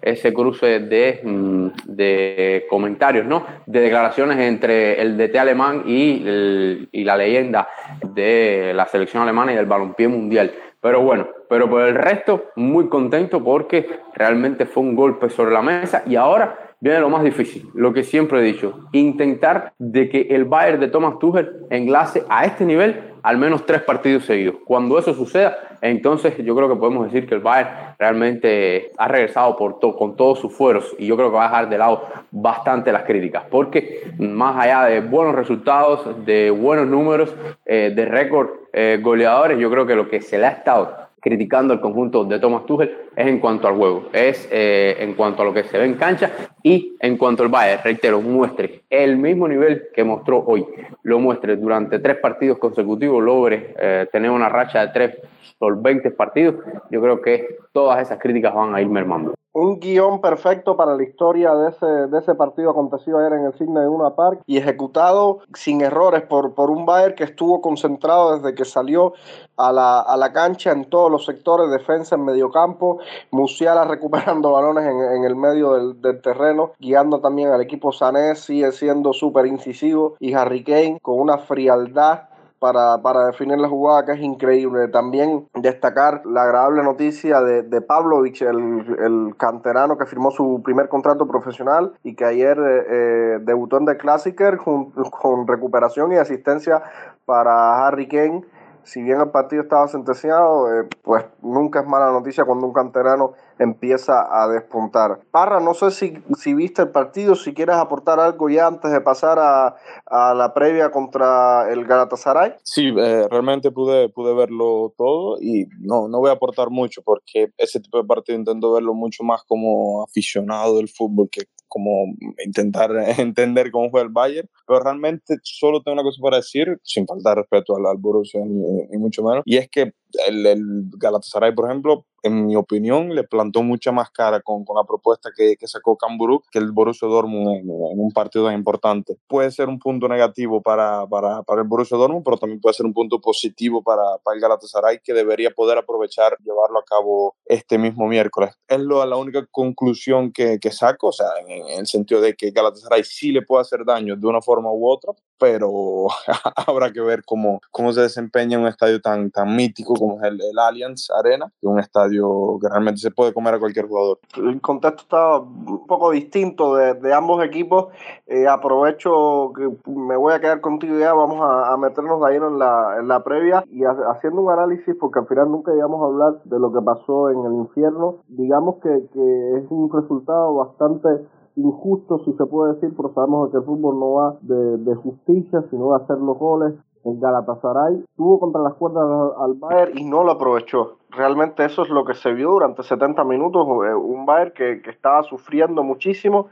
ese 0.03 0.31
cruce 0.31 0.79
de, 0.81 1.21
mm, 1.23 1.67
de, 1.85 2.67
comentarios, 2.69 3.25
¿no? 3.25 3.47
De 3.65 3.79
declaraciones 3.79 4.37
entre 4.37 5.01
el 5.01 5.17
DT 5.17 5.35
alemán 5.39 5.85
y, 5.87 6.87
y 6.91 7.03
la 7.03 7.17
leyenda 7.17 7.67
de 8.13 8.73
la 8.75 8.85
selección 8.85 9.23
alemana 9.23 9.53
y 9.53 9.55
del 9.55 9.65
balompié 9.65 10.07
mundial. 10.07 10.51
Pero 10.79 11.01
bueno, 11.01 11.29
pero 11.49 11.67
por 11.67 11.81
el 11.81 11.95
resto, 11.95 12.51
muy 12.55 12.89
contento 12.89 13.43
porque 13.43 13.89
realmente 14.13 14.67
fue 14.67 14.83
un 14.83 14.95
golpe 14.95 15.31
sobre 15.31 15.51
la 15.51 15.63
mesa 15.63 16.03
y 16.05 16.15
ahora 16.15 16.66
viene 16.79 16.99
lo 16.99 17.09
más 17.09 17.23
difícil, 17.23 17.69
lo 17.73 17.93
que 17.93 18.03
siempre 18.03 18.39
he 18.39 18.43
dicho, 18.43 18.87
intentar 18.91 19.73
de 19.79 20.09
que 20.09 20.27
el 20.29 20.45
Bayern 20.45 20.79
de 20.79 20.87
Thomas 20.87 21.19
Tuchel 21.19 21.51
enlace 21.69 22.23
a 22.29 22.45
este 22.45 22.65
nivel 22.65 23.01
al 23.23 23.37
menos 23.37 23.65
tres 23.65 23.81
partidos 23.81 24.25
seguidos. 24.25 24.55
Cuando 24.63 24.97
eso 24.97 25.13
suceda, 25.13 25.57
entonces 25.81 26.37
yo 26.37 26.55
creo 26.55 26.69
que 26.69 26.75
podemos 26.75 27.05
decir 27.05 27.27
que 27.27 27.35
el 27.35 27.41
Bayern 27.41 27.69
realmente 27.99 28.91
ha 28.97 29.07
regresado 29.07 29.55
con 29.57 30.15
todos 30.15 30.39
sus 30.39 30.53
fueros 30.53 30.95
y 30.97 31.07
yo 31.07 31.17
creo 31.17 31.29
que 31.29 31.35
va 31.35 31.45
a 31.45 31.49
dejar 31.49 31.69
de 31.69 31.77
lado 31.77 32.03
bastante 32.31 32.91
las 32.91 33.03
críticas, 33.03 33.43
porque 33.49 34.11
más 34.17 34.55
allá 34.57 34.85
de 34.85 35.01
buenos 35.01 35.35
resultados, 35.35 36.25
de 36.25 36.51
buenos 36.51 36.87
números, 36.87 37.35
eh, 37.65 37.91
de 37.93 38.05
récord 38.05 38.49
eh, 38.71 38.99
goleadores, 39.01 39.59
yo 39.59 39.69
creo 39.69 39.85
que 39.85 39.95
lo 39.95 40.07
que 40.07 40.21
se 40.21 40.37
le 40.37 40.45
ha 40.45 40.51
estado 40.51 41.06
criticando 41.27 41.73
el 41.73 41.81
conjunto 41.81 42.23
de 42.23 42.39
Thomas 42.39 42.65
Tuchel 42.65 42.95
es 43.13 43.27
en 43.27 43.39
cuanto 43.39 43.67
al 43.67 43.75
juego, 43.75 44.03
es 44.13 44.47
eh, 44.49 44.95
en 44.99 45.13
cuanto 45.13 45.41
a 45.41 45.45
lo 45.45 45.53
que 45.53 45.65
se 45.65 45.77
ve 45.77 45.83
en 45.83 45.95
cancha 45.95 46.31
y 46.63 46.95
en 47.01 47.17
cuanto 47.17 47.43
al 47.43 47.49
Bayern, 47.49 47.81
reitero, 47.83 48.21
muestre 48.21 48.83
el 48.89 49.17
mismo 49.17 49.45
nivel 49.45 49.89
que 49.93 50.05
mostró 50.05 50.41
hoy, 50.47 50.65
lo 51.03 51.19
muestre 51.19 51.57
durante 51.57 51.99
tres 51.99 52.15
partidos 52.17 52.59
consecutivos, 52.59 53.21
logre 53.21 53.75
eh, 53.77 54.07
tener 54.09 54.31
una 54.31 54.47
racha 54.47 54.85
de 54.85 54.93
tres 54.93 55.17
solventes 55.59 56.13
partidos, 56.13 56.55
yo 56.89 57.01
creo 57.01 57.21
que 57.21 57.57
todas 57.73 58.01
esas 58.01 58.19
críticas 58.19 58.53
van 58.53 58.73
a 58.73 58.81
ir 58.81 58.87
mermando 58.87 59.33
un 59.57 59.79
guion 59.79 60.21
perfecto 60.21 60.77
para 60.77 60.95
la 60.95 61.01
historia 61.01 61.55
de 61.55 61.69
ese, 61.69 61.85
de 61.85 62.19
ese 62.19 62.35
partido 62.35 62.69
acontecido 62.69 63.17
ayer 63.17 63.33
en 63.33 63.45
el 63.45 63.53
cine 63.53 63.79
de 63.79 63.87
Una 63.87 64.15
Park 64.15 64.41
y 64.45 64.57
ejecutado 64.57 65.39
sin 65.55 65.81
errores 65.81 66.21
por, 66.21 66.53
por 66.53 66.69
un 66.69 66.85
Bayern 66.85 67.15
que 67.15 67.23
estuvo 67.23 67.59
concentrado 67.59 68.37
desde 68.37 68.53
que 68.53 68.65
salió 68.65 69.13
a 69.57 69.71
la, 69.71 69.99
a 69.99 70.15
la 70.15 70.31
cancha 70.31 70.71
en 70.71 70.85
todos 70.85 71.11
los 71.11 71.25
sectores, 71.25 71.71
defensa 71.71 72.15
en 72.15 72.25
mediocampo, 72.25 72.99
Musiala 73.31 73.83
recuperando 73.85 74.51
balones 74.53 74.85
en, 74.85 75.01
en 75.01 75.23
el 75.23 75.35
medio 75.35 75.73
del, 75.73 76.01
del, 76.03 76.21
terreno, 76.21 76.73
guiando 76.79 77.19
también 77.19 77.49
al 77.49 77.61
equipo 77.61 77.91
Sané, 77.91 78.35
sigue 78.35 78.71
siendo 78.71 79.11
súper 79.11 79.47
incisivo 79.47 80.17
y 80.19 80.35
Harry 80.35 80.63
Kane 80.63 80.99
con 81.01 81.19
una 81.19 81.39
frialdad 81.39 82.29
para, 82.59 83.01
para, 83.01 83.27
definir 83.27 83.57
la 83.57 83.67
jugada 83.67 84.05
que 84.05 84.13
es 84.13 84.19
increíble. 84.19 84.87
También 84.87 85.47
destacar 85.53 86.25
la 86.25 86.43
agradable 86.43 86.83
noticia 86.83 87.41
de, 87.41 87.63
de 87.63 87.81
Pavlovich, 87.81 88.41
el, 88.41 88.97
el, 88.99 89.35
canterano 89.37 89.97
que 89.97 90.05
firmó 90.05 90.31
su 90.31 90.61
primer 90.63 90.89
contrato 90.89 91.27
profesional 91.27 91.93
y 92.03 92.15
que 92.15 92.25
ayer 92.25 92.57
eh, 92.57 92.85
eh 92.89 93.39
debutó 93.41 93.77
en 93.77 93.85
The 93.85 93.97
Classicer 93.97 94.57
con, 94.57 94.91
con 95.21 95.47
recuperación 95.47 96.11
y 96.11 96.15
asistencia 96.15 96.81
para 97.25 97.85
Harry 97.85 98.07
Kane 98.07 98.43
si 98.87 99.01
bien 99.01 99.19
el 99.19 99.31
partido 99.31 99.63
estaba 99.63 99.85
sentenciado, 99.89 100.71
eh, 100.73 100.87
pues 101.03 101.25
nunca 101.41 101.81
es 101.81 101.87
mala 101.87 102.09
noticia 102.09 102.45
cuando 102.45 102.65
un 102.65 102.73
canterano 102.73 103.33
empieza 103.59 104.25
a 104.31 104.47
despuntar. 104.47 105.19
Parra, 105.29 105.59
no 105.59 105.73
sé 105.73 105.91
si, 105.91 106.23
si 106.37 106.53
viste 106.53 106.83
el 106.83 106.89
partido, 106.89 107.35
si 107.35 107.53
quieres 107.53 107.75
aportar 107.75 108.21
algo 108.21 108.49
ya 108.49 108.67
antes 108.67 108.89
de 108.89 109.01
pasar 109.01 109.39
a, 109.39 109.75
a 110.05 110.33
la 110.33 110.53
previa 110.53 110.89
contra 110.89 111.69
el 111.69 111.85
Galatasaray. 111.85 112.53
Sí, 112.63 112.93
eh, 112.97 113.27
realmente 113.29 113.71
pude, 113.71 114.07
pude 114.07 114.33
verlo 114.33 114.93
todo 114.97 115.37
y 115.41 115.67
no, 115.81 116.07
no 116.07 116.19
voy 116.19 116.29
a 116.29 116.33
aportar 116.33 116.69
mucho 116.69 117.01
porque 117.03 117.49
ese 117.57 117.81
tipo 117.81 117.97
de 117.97 118.07
partido 118.07 118.37
intento 118.37 118.71
verlo 118.71 118.93
mucho 118.93 119.23
más 119.23 119.43
como 119.43 120.03
aficionado 120.03 120.77
del 120.77 120.87
fútbol 120.87 121.27
que 121.29 121.41
como 121.67 122.15
intentar 122.45 122.91
entender 123.17 123.71
cómo 123.71 123.89
fue 123.89 124.01
el 124.01 124.09
Bayern, 124.09 124.49
pero 124.65 124.79
realmente 124.79 125.35
solo 125.43 125.81
tengo 125.81 125.93
una 125.93 126.03
cosa 126.03 126.21
para 126.21 126.37
decir, 126.37 126.79
sin 126.83 127.05
faltar 127.05 127.37
respeto 127.37 127.75
al, 127.75 127.85
al 127.85 127.97
Borussia 127.97 128.41
ni, 128.45 128.87
ni, 128.89 128.97
mucho 128.97 129.23
menos, 129.23 129.43
y 129.45 129.57
es 129.57 129.69
que 129.69 129.93
el, 130.27 130.45
el, 130.45 130.89
Galatasaray, 130.97 131.53
por 131.53 131.65
ejemplo, 131.65 132.05
en 132.23 132.45
mi 132.45 132.55
opinión, 132.55 133.13
le 133.13 133.23
plantó 133.23 133.63
mucha 133.63 133.91
más 133.91 134.09
cara 134.11 134.41
con, 134.41 134.65
con 134.65 134.75
la 134.75 134.83
propuesta 134.83 135.29
que, 135.35 135.55
que 135.55 135.67
sacó 135.67 135.97
Camburú 135.97 136.41
que 136.51 136.59
el 136.59 136.71
Borussia 136.71 137.07
Dortmund 137.07 137.47
en, 137.49 137.69
un 137.69 138.11
partido 138.11 138.45
tan 138.45 138.55
importante. 138.55 139.17
Puede 139.27 139.51
ser 139.51 139.69
un 139.69 139.79
punto 139.79 140.07
negativo 140.07 140.61
para, 140.61 141.05
para, 141.07 141.43
para 141.43 141.61
el 141.61 141.67
Borussia 141.67 141.97
Dortmund, 141.97 142.23
pero 142.23 142.37
también 142.37 142.59
puede 142.59 142.73
ser 142.73 142.85
un 142.85 142.93
punto 142.93 143.19
positivo 143.21 143.83
para, 143.83 144.17
para 144.23 144.35
el 144.35 144.41
Galatasaray 144.41 144.99
que 145.03 145.13
debería 145.13 145.51
poder 145.51 145.77
aprovechar 145.77 146.37
llevarlo 146.43 146.79
a 146.79 146.83
cabo 146.83 147.35
este 147.45 147.77
mismo 147.77 148.07
miércoles. 148.07 148.55
Es 148.67 148.79
lo, 148.79 149.05
la 149.05 149.15
única 149.15 149.45
conclusión 149.51 150.31
que, 150.31 150.59
que 150.59 150.71
saco, 150.71 151.07
o 151.07 151.13
sea, 151.13 151.27
en, 151.45 151.51
en, 151.51 151.79
el 151.79 151.87
sentido 151.87 152.21
de 152.21 152.35
que 152.35 152.51
Galatasaray 152.51 153.03
sí 153.03 153.31
le 153.31 153.41
puede 153.41 153.61
hacer 153.61 153.85
daño 153.85 154.15
de 154.15 154.27
una 154.27 154.41
forma 154.41 154.71
u 154.71 154.89
otra, 154.89 155.13
pero 155.39 156.07
habrá 156.67 156.91
que 156.91 157.01
ver 157.01 157.23
cómo, 157.25 157.61
cómo 157.71 157.91
se 157.91 158.01
desempeña 158.01 158.59
un 158.59 158.67
estadio 158.67 159.01
tan, 159.01 159.31
tan 159.31 159.55
mítico 159.55 159.93
como 159.93 160.17
es 160.17 160.23
el, 160.23 160.41
el 160.41 160.59
Allianz 160.59 161.09
Arena, 161.11 161.51
un 161.61 161.79
estadio 161.79 162.57
que 162.61 162.69
realmente 162.69 162.99
se 162.99 163.11
puede 163.11 163.33
comer 163.33 163.55
a 163.55 163.59
cualquier 163.59 163.87
jugador. 163.87 164.19
El 164.35 164.61
contexto 164.61 165.03
está 165.03 165.37
un 165.39 165.85
poco 165.87 166.11
distinto 166.11 166.75
de, 166.75 166.93
de 166.95 167.13
ambos 167.13 167.43
equipos. 167.43 167.87
Eh, 168.25 168.47
aprovecho 168.47 169.51
que 169.55 169.89
me 169.89 170.15
voy 170.15 170.33
a 170.33 170.39
quedar 170.39 170.61
contigo 170.61 170.97
ya, 170.97 171.13
vamos 171.13 171.41
a, 171.41 171.73
a 171.73 171.77
meternos 171.77 172.23
ahí 172.23 172.37
en 172.37 172.59
la, 172.59 172.97
en 172.99 173.07
la 173.07 173.23
previa 173.23 173.63
y 173.69 173.83
a, 173.83 173.91
haciendo 174.11 174.41
un 174.41 174.51
análisis, 174.51 174.95
porque 174.99 175.19
al 175.19 175.27
final 175.27 175.51
nunca 175.51 175.73
íbamos 175.75 176.01
a 176.01 176.05
hablar 176.05 176.43
de 176.43 176.59
lo 176.59 176.71
que 176.71 176.81
pasó 176.81 177.29
en 177.29 177.45
el 177.45 177.53
infierno. 177.53 178.17
Digamos 178.27 178.75
que, 178.81 178.89
que 179.13 179.57
es 179.57 179.65
un 179.69 179.91
resultado 179.91 180.53
bastante 180.55 181.09
injusto, 181.57 182.19
si 182.23 182.33
se 182.33 182.45
puede 182.45 182.75
decir, 182.75 182.93
pero 182.95 183.11
sabemos 183.13 183.51
que 183.51 183.57
el 183.57 183.63
fútbol 183.63 183.99
no 183.99 184.13
va 184.13 184.37
de, 184.41 184.95
justicia, 184.95 185.63
sino 185.69 185.89
de 185.89 186.03
hacer 186.03 186.17
los 186.17 186.37
goles. 186.37 186.73
El 187.03 187.19
Galatasaray 187.19 188.03
tuvo 188.15 188.39
contra 188.39 188.61
las 188.61 188.73
cuerdas 188.73 189.31
al 189.39 189.53
Bayern 189.53 189.97
y 189.97 190.03
no 190.03 190.23
lo 190.23 190.31
aprovechó. 190.31 190.97
Realmente 191.09 191.63
eso 191.63 191.83
es 191.83 191.89
lo 191.89 192.03
que 192.05 192.13
se 192.13 192.33
vio 192.33 192.51
durante 192.51 192.83
70 192.83 193.23
minutos, 193.23 193.65
eh, 193.85 193.95
un 193.95 194.25
Bayern 194.25 194.51
que, 194.53 194.81
que 194.81 194.89
estaba 194.89 195.23
sufriendo 195.23 195.83
muchísimo 195.83 196.47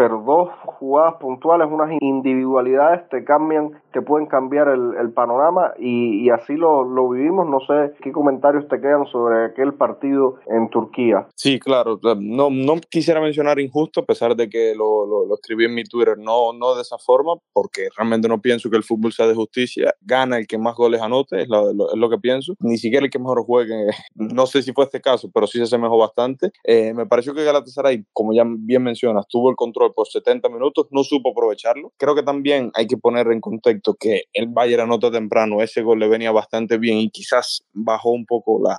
pero 0.00 0.22
dos 0.22 0.48
jugadas 0.64 1.16
puntuales, 1.16 1.68
unas 1.70 1.90
individualidades 2.00 3.06
te 3.10 3.22
cambian, 3.22 3.82
te 3.92 4.02
pueden 4.02 4.26
cambiar 4.26 4.68
el, 4.68 4.94
el 4.98 5.10
panorama 5.12 5.72
y, 5.78 6.24
y, 6.24 6.30
así 6.30 6.54
lo, 6.54 6.84
lo 6.84 7.08
vivimos. 7.08 7.48
No 7.48 7.60
sé 7.60 7.92
qué 8.02 8.12
comentarios 8.12 8.68
te 8.68 8.80
quedan 8.80 9.06
sobre 9.06 9.46
aquel 9.46 9.74
partido 9.74 10.36
en 10.46 10.68
Turquía. 10.70 11.26
Sí, 11.34 11.58
claro, 11.58 11.98
no, 12.18 12.50
no 12.50 12.76
quisiera 12.88 13.20
mencionar 13.20 13.58
injusto, 13.58 14.00
a 14.00 14.04
pesar 14.04 14.36
de 14.36 14.48
que 14.48 14.74
lo, 14.74 15.06
lo, 15.06 15.26
lo, 15.26 15.34
escribí 15.34 15.64
en 15.64 15.74
mi 15.74 15.84
Twitter, 15.84 16.16
no, 16.18 16.52
no 16.52 16.74
de 16.74 16.82
esa 16.82 16.98
forma, 16.98 17.34
porque 17.52 17.88
realmente 17.96 18.28
no 18.28 18.40
pienso 18.40 18.70
que 18.70 18.76
el 18.76 18.84
fútbol 18.84 19.12
sea 19.12 19.26
de 19.26 19.34
justicia. 19.34 19.94
Gana 20.00 20.38
el 20.38 20.46
que 20.46 20.58
más 20.58 20.76
goles 20.76 21.00
anote, 21.00 21.42
es 21.42 21.48
lo, 21.48 21.70
es 21.70 21.98
lo 21.98 22.10
que 22.10 22.18
pienso. 22.18 22.54
Ni 22.60 22.78
siquiera 22.78 23.04
el 23.04 23.10
que 23.10 23.18
mejor 23.18 23.44
juegue, 23.44 23.86
no 24.14 24.46
sé 24.46 24.62
si 24.62 24.72
fue 24.72 24.84
este 24.84 25.00
caso, 25.00 25.30
pero 25.32 25.46
sí 25.46 25.58
se 25.58 25.64
asemejó 25.64 25.98
bastante. 25.98 26.52
Eh, 26.64 26.94
me 26.94 27.06
pareció 27.06 27.34
que 27.34 27.44
Galatasaray, 27.44 28.04
como 28.12 28.32
ya 28.32 28.44
bien 28.46 28.82
mencionas, 28.82 29.26
tuvo 29.28 29.50
el 29.50 29.56
control 29.56 29.92
por 29.94 30.06
70 30.06 30.48
minutos, 30.48 30.86
no 30.90 31.02
supo 31.02 31.30
aprovecharlo. 31.30 31.92
Creo 31.96 32.14
que 32.14 32.22
también 32.22 32.70
hay 32.74 32.86
que 32.86 32.96
poner 32.96 33.26
en 33.28 33.40
contexto 33.40 33.79
que 33.98 34.24
el 34.32 34.48
Bayern 34.48 34.82
anota 34.82 35.10
temprano, 35.10 35.62
ese 35.62 35.82
gol 35.82 35.98
le 35.98 36.08
venía 36.08 36.32
bastante 36.32 36.78
bien 36.78 36.98
y 36.98 37.10
quizás 37.10 37.64
bajó 37.72 38.10
un 38.10 38.26
poco 38.26 38.60
la, 38.62 38.78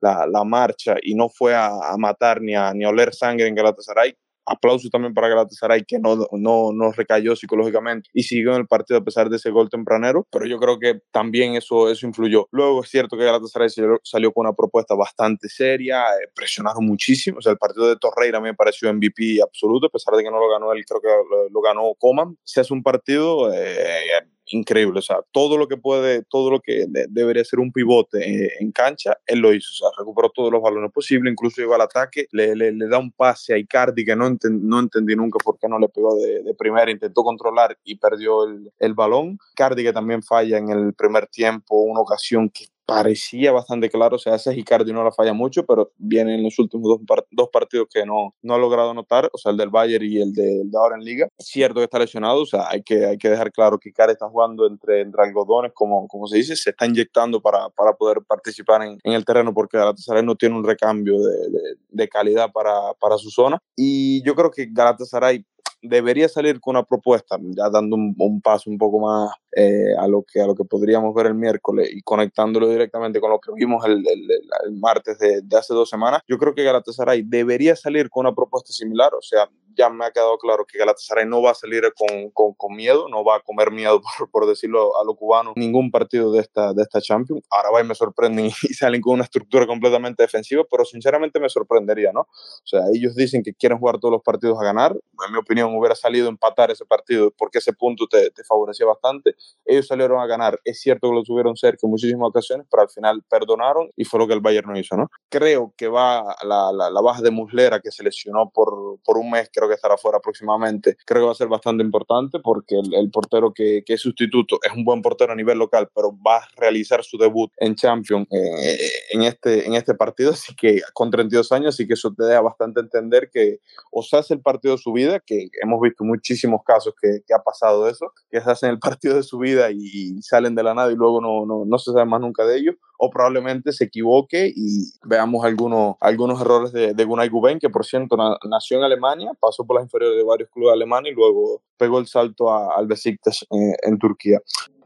la, 0.00 0.26
la 0.26 0.44
marcha 0.44 0.96
y 1.02 1.14
no 1.14 1.28
fue 1.28 1.54
a, 1.54 1.68
a, 1.68 1.96
matar 1.96 2.40
ni 2.40 2.54
a, 2.54 2.72
ni 2.72 2.84
a 2.84 2.88
oler 2.88 3.14
sangre 3.14 3.46
en 3.46 3.54
Galatasaray, 3.54 4.14
aplauso 4.46 4.88
también 4.90 5.14
para 5.14 5.28
Galatasaray 5.28 5.84
que 5.84 5.98
no, 5.98 6.26
no, 6.32 6.72
no 6.72 6.92
recayó 6.92 7.36
psicológicamente 7.36 8.08
y 8.12 8.24
siguió 8.24 8.52
en 8.52 8.62
el 8.62 8.66
partido 8.66 8.98
a 8.98 9.04
pesar 9.04 9.28
de 9.28 9.36
ese 9.36 9.50
gol 9.50 9.70
tempranero, 9.70 10.26
pero 10.30 10.46
yo 10.46 10.58
creo 10.58 10.78
que 10.78 11.00
también 11.12 11.54
eso, 11.54 11.90
eso 11.90 12.06
influyó. 12.06 12.48
Luego 12.50 12.82
es 12.82 12.90
cierto 12.90 13.16
que 13.16 13.24
Galatasaray 13.24 13.68
salió 14.02 14.32
con 14.32 14.46
una 14.46 14.54
propuesta 14.54 14.94
bastante 14.94 15.48
seria, 15.48 16.00
eh, 16.02 16.28
presionaron 16.34 16.84
muchísimo, 16.84 17.38
o 17.38 17.42
sea, 17.42 17.52
el 17.52 17.58
partido 17.58 17.88
de 17.88 17.96
Torreira 17.96 18.40
me 18.40 18.54
pareció 18.54 18.92
MVP 18.92 19.40
absoluto, 19.42 19.86
a 19.86 19.90
pesar 19.90 20.14
de 20.14 20.24
que 20.24 20.30
no 20.30 20.40
lo 20.40 20.50
ganó 20.50 20.72
él, 20.72 20.84
creo 20.84 21.00
que 21.00 21.08
lo, 21.08 21.48
lo 21.48 21.60
ganó 21.60 21.94
Coman. 21.98 22.36
Se 22.44 22.60
hace 22.60 22.72
un 22.72 22.82
partido... 22.82 23.52
Eh, 23.52 24.26
increíble, 24.50 24.98
o 24.98 25.02
sea, 25.02 25.18
todo 25.32 25.56
lo 25.56 25.68
que 25.68 25.76
puede, 25.76 26.22
todo 26.24 26.50
lo 26.50 26.60
que 26.60 26.86
de, 26.88 27.06
debería 27.08 27.44
ser 27.44 27.60
un 27.60 27.72
pivote 27.72 28.18
eh, 28.18 28.52
en 28.60 28.72
cancha, 28.72 29.16
él 29.26 29.40
lo 29.40 29.52
hizo, 29.52 29.68
o 29.72 29.76
sea, 29.76 29.88
recuperó 29.98 30.30
todos 30.30 30.52
los 30.52 30.62
balones 30.62 30.92
posibles, 30.92 31.32
incluso 31.32 31.60
llegó 31.60 31.74
al 31.74 31.82
ataque, 31.82 32.26
le, 32.32 32.54
le, 32.54 32.72
le 32.72 32.88
da 32.88 32.98
un 32.98 33.12
pase 33.12 33.54
a 33.54 33.58
Icardi 33.58 34.04
que 34.04 34.16
no, 34.16 34.26
enten, 34.26 34.66
no 34.66 34.80
entendí 34.80 35.16
nunca 35.16 35.38
por 35.42 35.58
qué 35.58 35.68
no 35.68 35.78
le 35.78 35.88
pegó 35.88 36.16
de, 36.16 36.42
de 36.42 36.54
primera, 36.54 36.90
intentó 36.90 37.22
controlar 37.22 37.78
y 37.84 37.96
perdió 37.96 38.44
el, 38.44 38.72
el 38.78 38.94
balón, 38.94 39.38
Icardi 39.52 39.82
que 39.82 39.92
también 39.92 40.22
falla 40.22 40.58
en 40.58 40.70
el 40.70 40.94
primer 40.94 41.26
tiempo, 41.26 41.80
una 41.80 42.00
ocasión 42.00 42.48
que 42.50 42.66
parecía 42.90 43.52
bastante 43.52 43.88
claro, 43.88 44.16
o 44.16 44.18
sea, 44.18 44.34
ese 44.34 44.52
Icardi 44.52 44.92
no 44.92 45.04
la 45.04 45.12
falla 45.12 45.32
mucho, 45.32 45.64
pero 45.64 45.92
viene 45.96 46.34
en 46.34 46.42
los 46.42 46.58
últimos 46.58 46.98
dos, 47.06 47.24
dos 47.30 47.48
partidos 47.52 47.86
que 47.92 48.04
no, 48.04 48.34
no 48.42 48.54
ha 48.54 48.58
logrado 48.58 48.90
anotar, 48.90 49.30
o 49.32 49.38
sea, 49.38 49.52
el 49.52 49.58
del 49.58 49.70
Bayern 49.70 50.04
y 50.04 50.20
el 50.20 50.32
de, 50.32 50.62
de, 50.64 50.78
ahora 50.78 50.96
en 50.96 51.04
Liga. 51.04 51.28
Es 51.38 51.46
cierto 51.46 51.76
que 51.76 51.84
está 51.84 52.00
lesionado, 52.00 52.42
o 52.42 52.46
sea, 52.46 52.68
hay 52.68 52.82
que, 52.82 53.06
hay 53.06 53.16
que 53.16 53.30
dejar 53.30 53.52
claro 53.52 53.78
que 53.78 53.90
Icardi 53.90 54.14
está 54.14 54.28
jugando 54.28 54.66
entre, 54.66 55.02
entre 55.02 55.22
algodones, 55.22 55.70
como, 55.72 56.08
como 56.08 56.26
se 56.26 56.38
dice, 56.38 56.56
se 56.56 56.70
está 56.70 56.86
inyectando 56.86 57.40
para, 57.40 57.68
para 57.70 57.92
poder 57.92 58.18
participar 58.26 58.82
en, 58.82 58.98
en 59.04 59.12
el 59.12 59.24
terreno, 59.24 59.54
porque 59.54 59.78
Galatasaray 59.78 60.24
no 60.24 60.34
tiene 60.34 60.56
un 60.56 60.64
recambio 60.64 61.20
de, 61.20 61.50
de, 61.50 61.60
de 61.88 62.08
calidad 62.08 62.50
para, 62.52 62.92
para 63.00 63.18
su 63.18 63.30
zona. 63.30 63.58
Y 63.76 64.22
yo 64.24 64.34
creo 64.34 64.50
que 64.50 64.66
Galatasaray 64.68 65.44
debería 65.82 66.28
salir 66.28 66.60
con 66.60 66.76
una 66.76 66.84
propuesta, 66.84 67.36
ya 67.40 67.70
dando 67.70 67.96
un, 67.96 68.40
paso 68.40 68.70
un 68.70 68.78
poco 68.78 69.00
más 69.00 69.32
eh, 69.56 69.94
a, 69.98 70.06
lo 70.06 70.22
que, 70.22 70.40
a 70.40 70.46
lo 70.46 70.54
que 70.54 70.64
podríamos 70.64 71.14
ver 71.14 71.26
el 71.26 71.34
miércoles 71.34 71.90
y 71.92 72.02
conectándolo 72.02 72.68
directamente 72.68 73.20
con 73.20 73.30
lo 73.30 73.40
que 73.40 73.52
vimos 73.54 73.84
el, 73.84 74.06
el, 74.06 74.28
el 74.66 74.72
martes 74.72 75.18
de, 75.18 75.40
de, 75.42 75.56
hace 75.56 75.74
dos 75.74 75.88
semanas, 75.88 76.22
yo 76.28 76.38
creo 76.38 76.54
que 76.54 76.64
Galatasaray 76.64 77.22
debería 77.22 77.76
salir 77.76 78.10
con 78.10 78.26
una 78.26 78.34
propuesta 78.34 78.72
similar, 78.72 79.14
o 79.14 79.22
sea, 79.22 79.48
ya 79.76 79.88
me 79.90 80.04
ha 80.04 80.10
quedado 80.10 80.38
claro 80.38 80.64
que 80.66 80.78
Galatasaray 80.78 81.26
no 81.26 81.42
va 81.42 81.52
a 81.52 81.54
salir 81.54 81.84
con, 81.96 82.30
con, 82.30 82.54
con 82.54 82.74
miedo, 82.74 83.08
no 83.08 83.24
va 83.24 83.36
a 83.36 83.40
comer 83.40 83.70
miedo, 83.70 84.00
por, 84.18 84.30
por, 84.30 84.46
decirlo 84.46 84.98
a 85.00 85.04
lo 85.04 85.14
cubano, 85.14 85.52
ningún 85.56 85.90
partido 85.90 86.32
de 86.32 86.40
esta, 86.40 86.72
de 86.72 86.82
esta 86.82 87.00
Champions. 87.00 87.44
Ahora 87.50 87.70
va 87.70 87.80
y 87.80 87.84
me 87.84 87.94
sorprenden 87.94 88.46
y 88.62 88.74
salen 88.74 89.00
con 89.00 89.14
una 89.14 89.24
estructura 89.24 89.66
completamente 89.66 90.22
defensiva, 90.22 90.64
pero 90.70 90.84
sinceramente 90.84 91.40
me 91.40 91.48
sorprendería, 91.48 92.12
¿no? 92.12 92.20
O 92.20 92.66
sea, 92.66 92.80
ellos 92.92 93.14
dicen 93.14 93.42
que 93.42 93.54
quieren 93.54 93.78
jugar 93.78 93.98
todos 93.98 94.12
los 94.12 94.22
partidos 94.22 94.58
a 94.60 94.64
ganar. 94.64 94.92
En 95.26 95.32
mi 95.32 95.38
opinión, 95.38 95.74
hubiera 95.76 95.94
salido 95.94 96.26
a 96.26 96.30
empatar 96.30 96.70
ese 96.70 96.84
partido 96.84 97.32
porque 97.36 97.58
ese 97.58 97.72
punto 97.72 98.06
te, 98.06 98.30
te 98.30 98.44
favorecía 98.44 98.86
bastante. 98.86 99.34
Ellos 99.64 99.86
salieron 99.86 100.20
a 100.20 100.26
ganar. 100.26 100.60
Es 100.64 100.80
cierto 100.80 101.08
que 101.08 101.14
lo 101.14 101.22
tuvieron 101.22 101.56
cerca 101.56 101.80
en 101.86 101.90
muchísimas 101.90 102.28
ocasiones, 102.28 102.66
pero 102.70 102.82
al 102.82 102.88
final 102.88 103.22
perdonaron 103.28 103.90
y 103.96 104.04
fue 104.04 104.18
lo 104.18 104.26
que 104.26 104.34
el 104.34 104.40
Bayern 104.40 104.70
no 104.70 104.78
hizo, 104.78 104.96
¿no? 104.96 105.08
Creo 105.28 105.72
que 105.76 105.88
va 105.88 106.36
la, 106.42 106.72
la, 106.72 106.90
la 106.90 107.00
baja 107.00 107.22
de 107.22 107.30
Muslera, 107.30 107.80
que 107.80 107.90
se 107.90 108.02
lesionó 108.02 108.50
por, 108.50 108.98
por 109.04 109.18
un 109.18 109.30
mes, 109.30 109.50
creo 109.60 109.68
que 109.68 109.74
estará 109.74 109.98
fuera 109.98 110.18
aproximadamente, 110.18 110.96
creo 111.04 111.22
que 111.22 111.26
va 111.26 111.32
a 111.32 111.34
ser 111.34 111.48
bastante 111.48 111.84
importante 111.84 112.38
porque 112.40 112.76
el, 112.76 112.94
el 112.94 113.10
portero 113.10 113.52
que, 113.52 113.82
que, 113.84 113.94
es 113.94 114.00
sustituto 114.00 114.58
es 114.62 114.72
un 114.74 114.84
buen 114.84 115.02
portero 115.02 115.32
a 115.32 115.36
nivel 115.36 115.58
local, 115.58 115.90
pero 115.94 116.16
va 116.26 116.38
a 116.38 116.48
realizar 116.56 117.04
su 117.04 117.18
debut 117.18 117.52
en 117.58 117.74
Champions 117.74 118.26
eh, 118.30 118.78
en, 119.12 119.22
este, 119.22 119.66
en 119.66 119.74
este 119.74 119.94
partido, 119.94 120.30
así 120.30 120.54
que 120.54 120.80
con 120.94 121.10
32 121.10 121.52
años, 121.52 121.74
así 121.74 121.86
que 121.86 121.94
eso 121.94 122.12
te 122.16 122.24
da 122.24 122.40
bastante 122.40 122.80
entender 122.80 123.28
que 123.30 123.58
o 123.90 124.02
se 124.02 124.16
hace 124.16 124.34
el 124.34 124.40
partido 124.40 124.76
de 124.76 124.82
su 124.82 124.92
vida, 124.92 125.20
que 125.20 125.48
hemos 125.62 125.80
visto 125.80 126.04
muchísimos 126.04 126.62
casos 126.64 126.94
que, 127.00 127.20
que 127.26 127.34
ha 127.34 127.42
pasado 127.42 127.88
eso, 127.88 128.12
que 128.30 128.40
se 128.40 128.50
hacen 128.50 128.70
el 128.70 128.78
partido 128.78 129.16
de 129.16 129.22
su 129.22 129.38
vida 129.38 129.70
y, 129.70 130.16
y 130.16 130.22
salen 130.22 130.54
de 130.54 130.62
la 130.62 130.74
nada 130.74 130.90
y 130.90 130.96
luego 130.96 131.20
no, 131.20 131.44
no, 131.44 131.64
no 131.66 131.78
se 131.78 131.92
sabe 131.92 132.06
más 132.06 132.20
nunca 132.20 132.44
de 132.44 132.56
ellos, 132.56 132.76
o 133.02 133.08
probablemente 133.08 133.72
se 133.72 133.84
equivoque 133.84 134.52
y 134.54 134.92
veamos 135.04 135.42
algunos, 135.42 135.96
algunos 136.00 136.38
errores 136.38 136.70
de, 136.70 136.92
de 136.92 137.04
Gunay 137.04 137.30
Guben, 137.30 137.58
que 137.58 137.70
por 137.70 137.86
cierto 137.86 138.14
na, 138.14 138.36
nació 138.46 138.76
en 138.76 138.84
Alemania, 138.84 139.32
pasó 139.40 139.64
por 139.64 139.76
las 139.76 139.84
inferiores 139.84 140.18
de 140.18 140.24
varios 140.24 140.50
clubes 140.50 140.74
alemanes 140.74 141.12
y 141.12 141.14
luego 141.14 141.62
pegó 141.78 141.98
el 141.98 142.06
salto 142.06 142.52
al 142.52 142.86
Besiktas 142.86 143.46
en, 143.50 143.74
en 143.82 143.98
Turquía. 143.98 144.40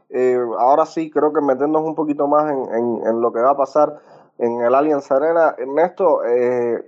Eh, 0.09 0.39
ahora 0.59 0.85
sí, 0.85 1.09
creo 1.09 1.33
que 1.33 1.41
meternos 1.41 1.81
un 1.81 1.93
poquito 1.93 2.25
más 2.25 2.49
en, 2.49 2.73
en, 2.73 3.05
en, 3.05 3.21
lo 3.21 3.33
que 3.33 3.41
va 3.41 3.51
a 3.51 3.57
pasar 3.57 3.99
en 4.37 4.61
el 4.61 4.73
Allianz 4.73 5.11
Arena. 5.11 5.53
Ernesto, 5.57 6.23
eh, 6.23 6.87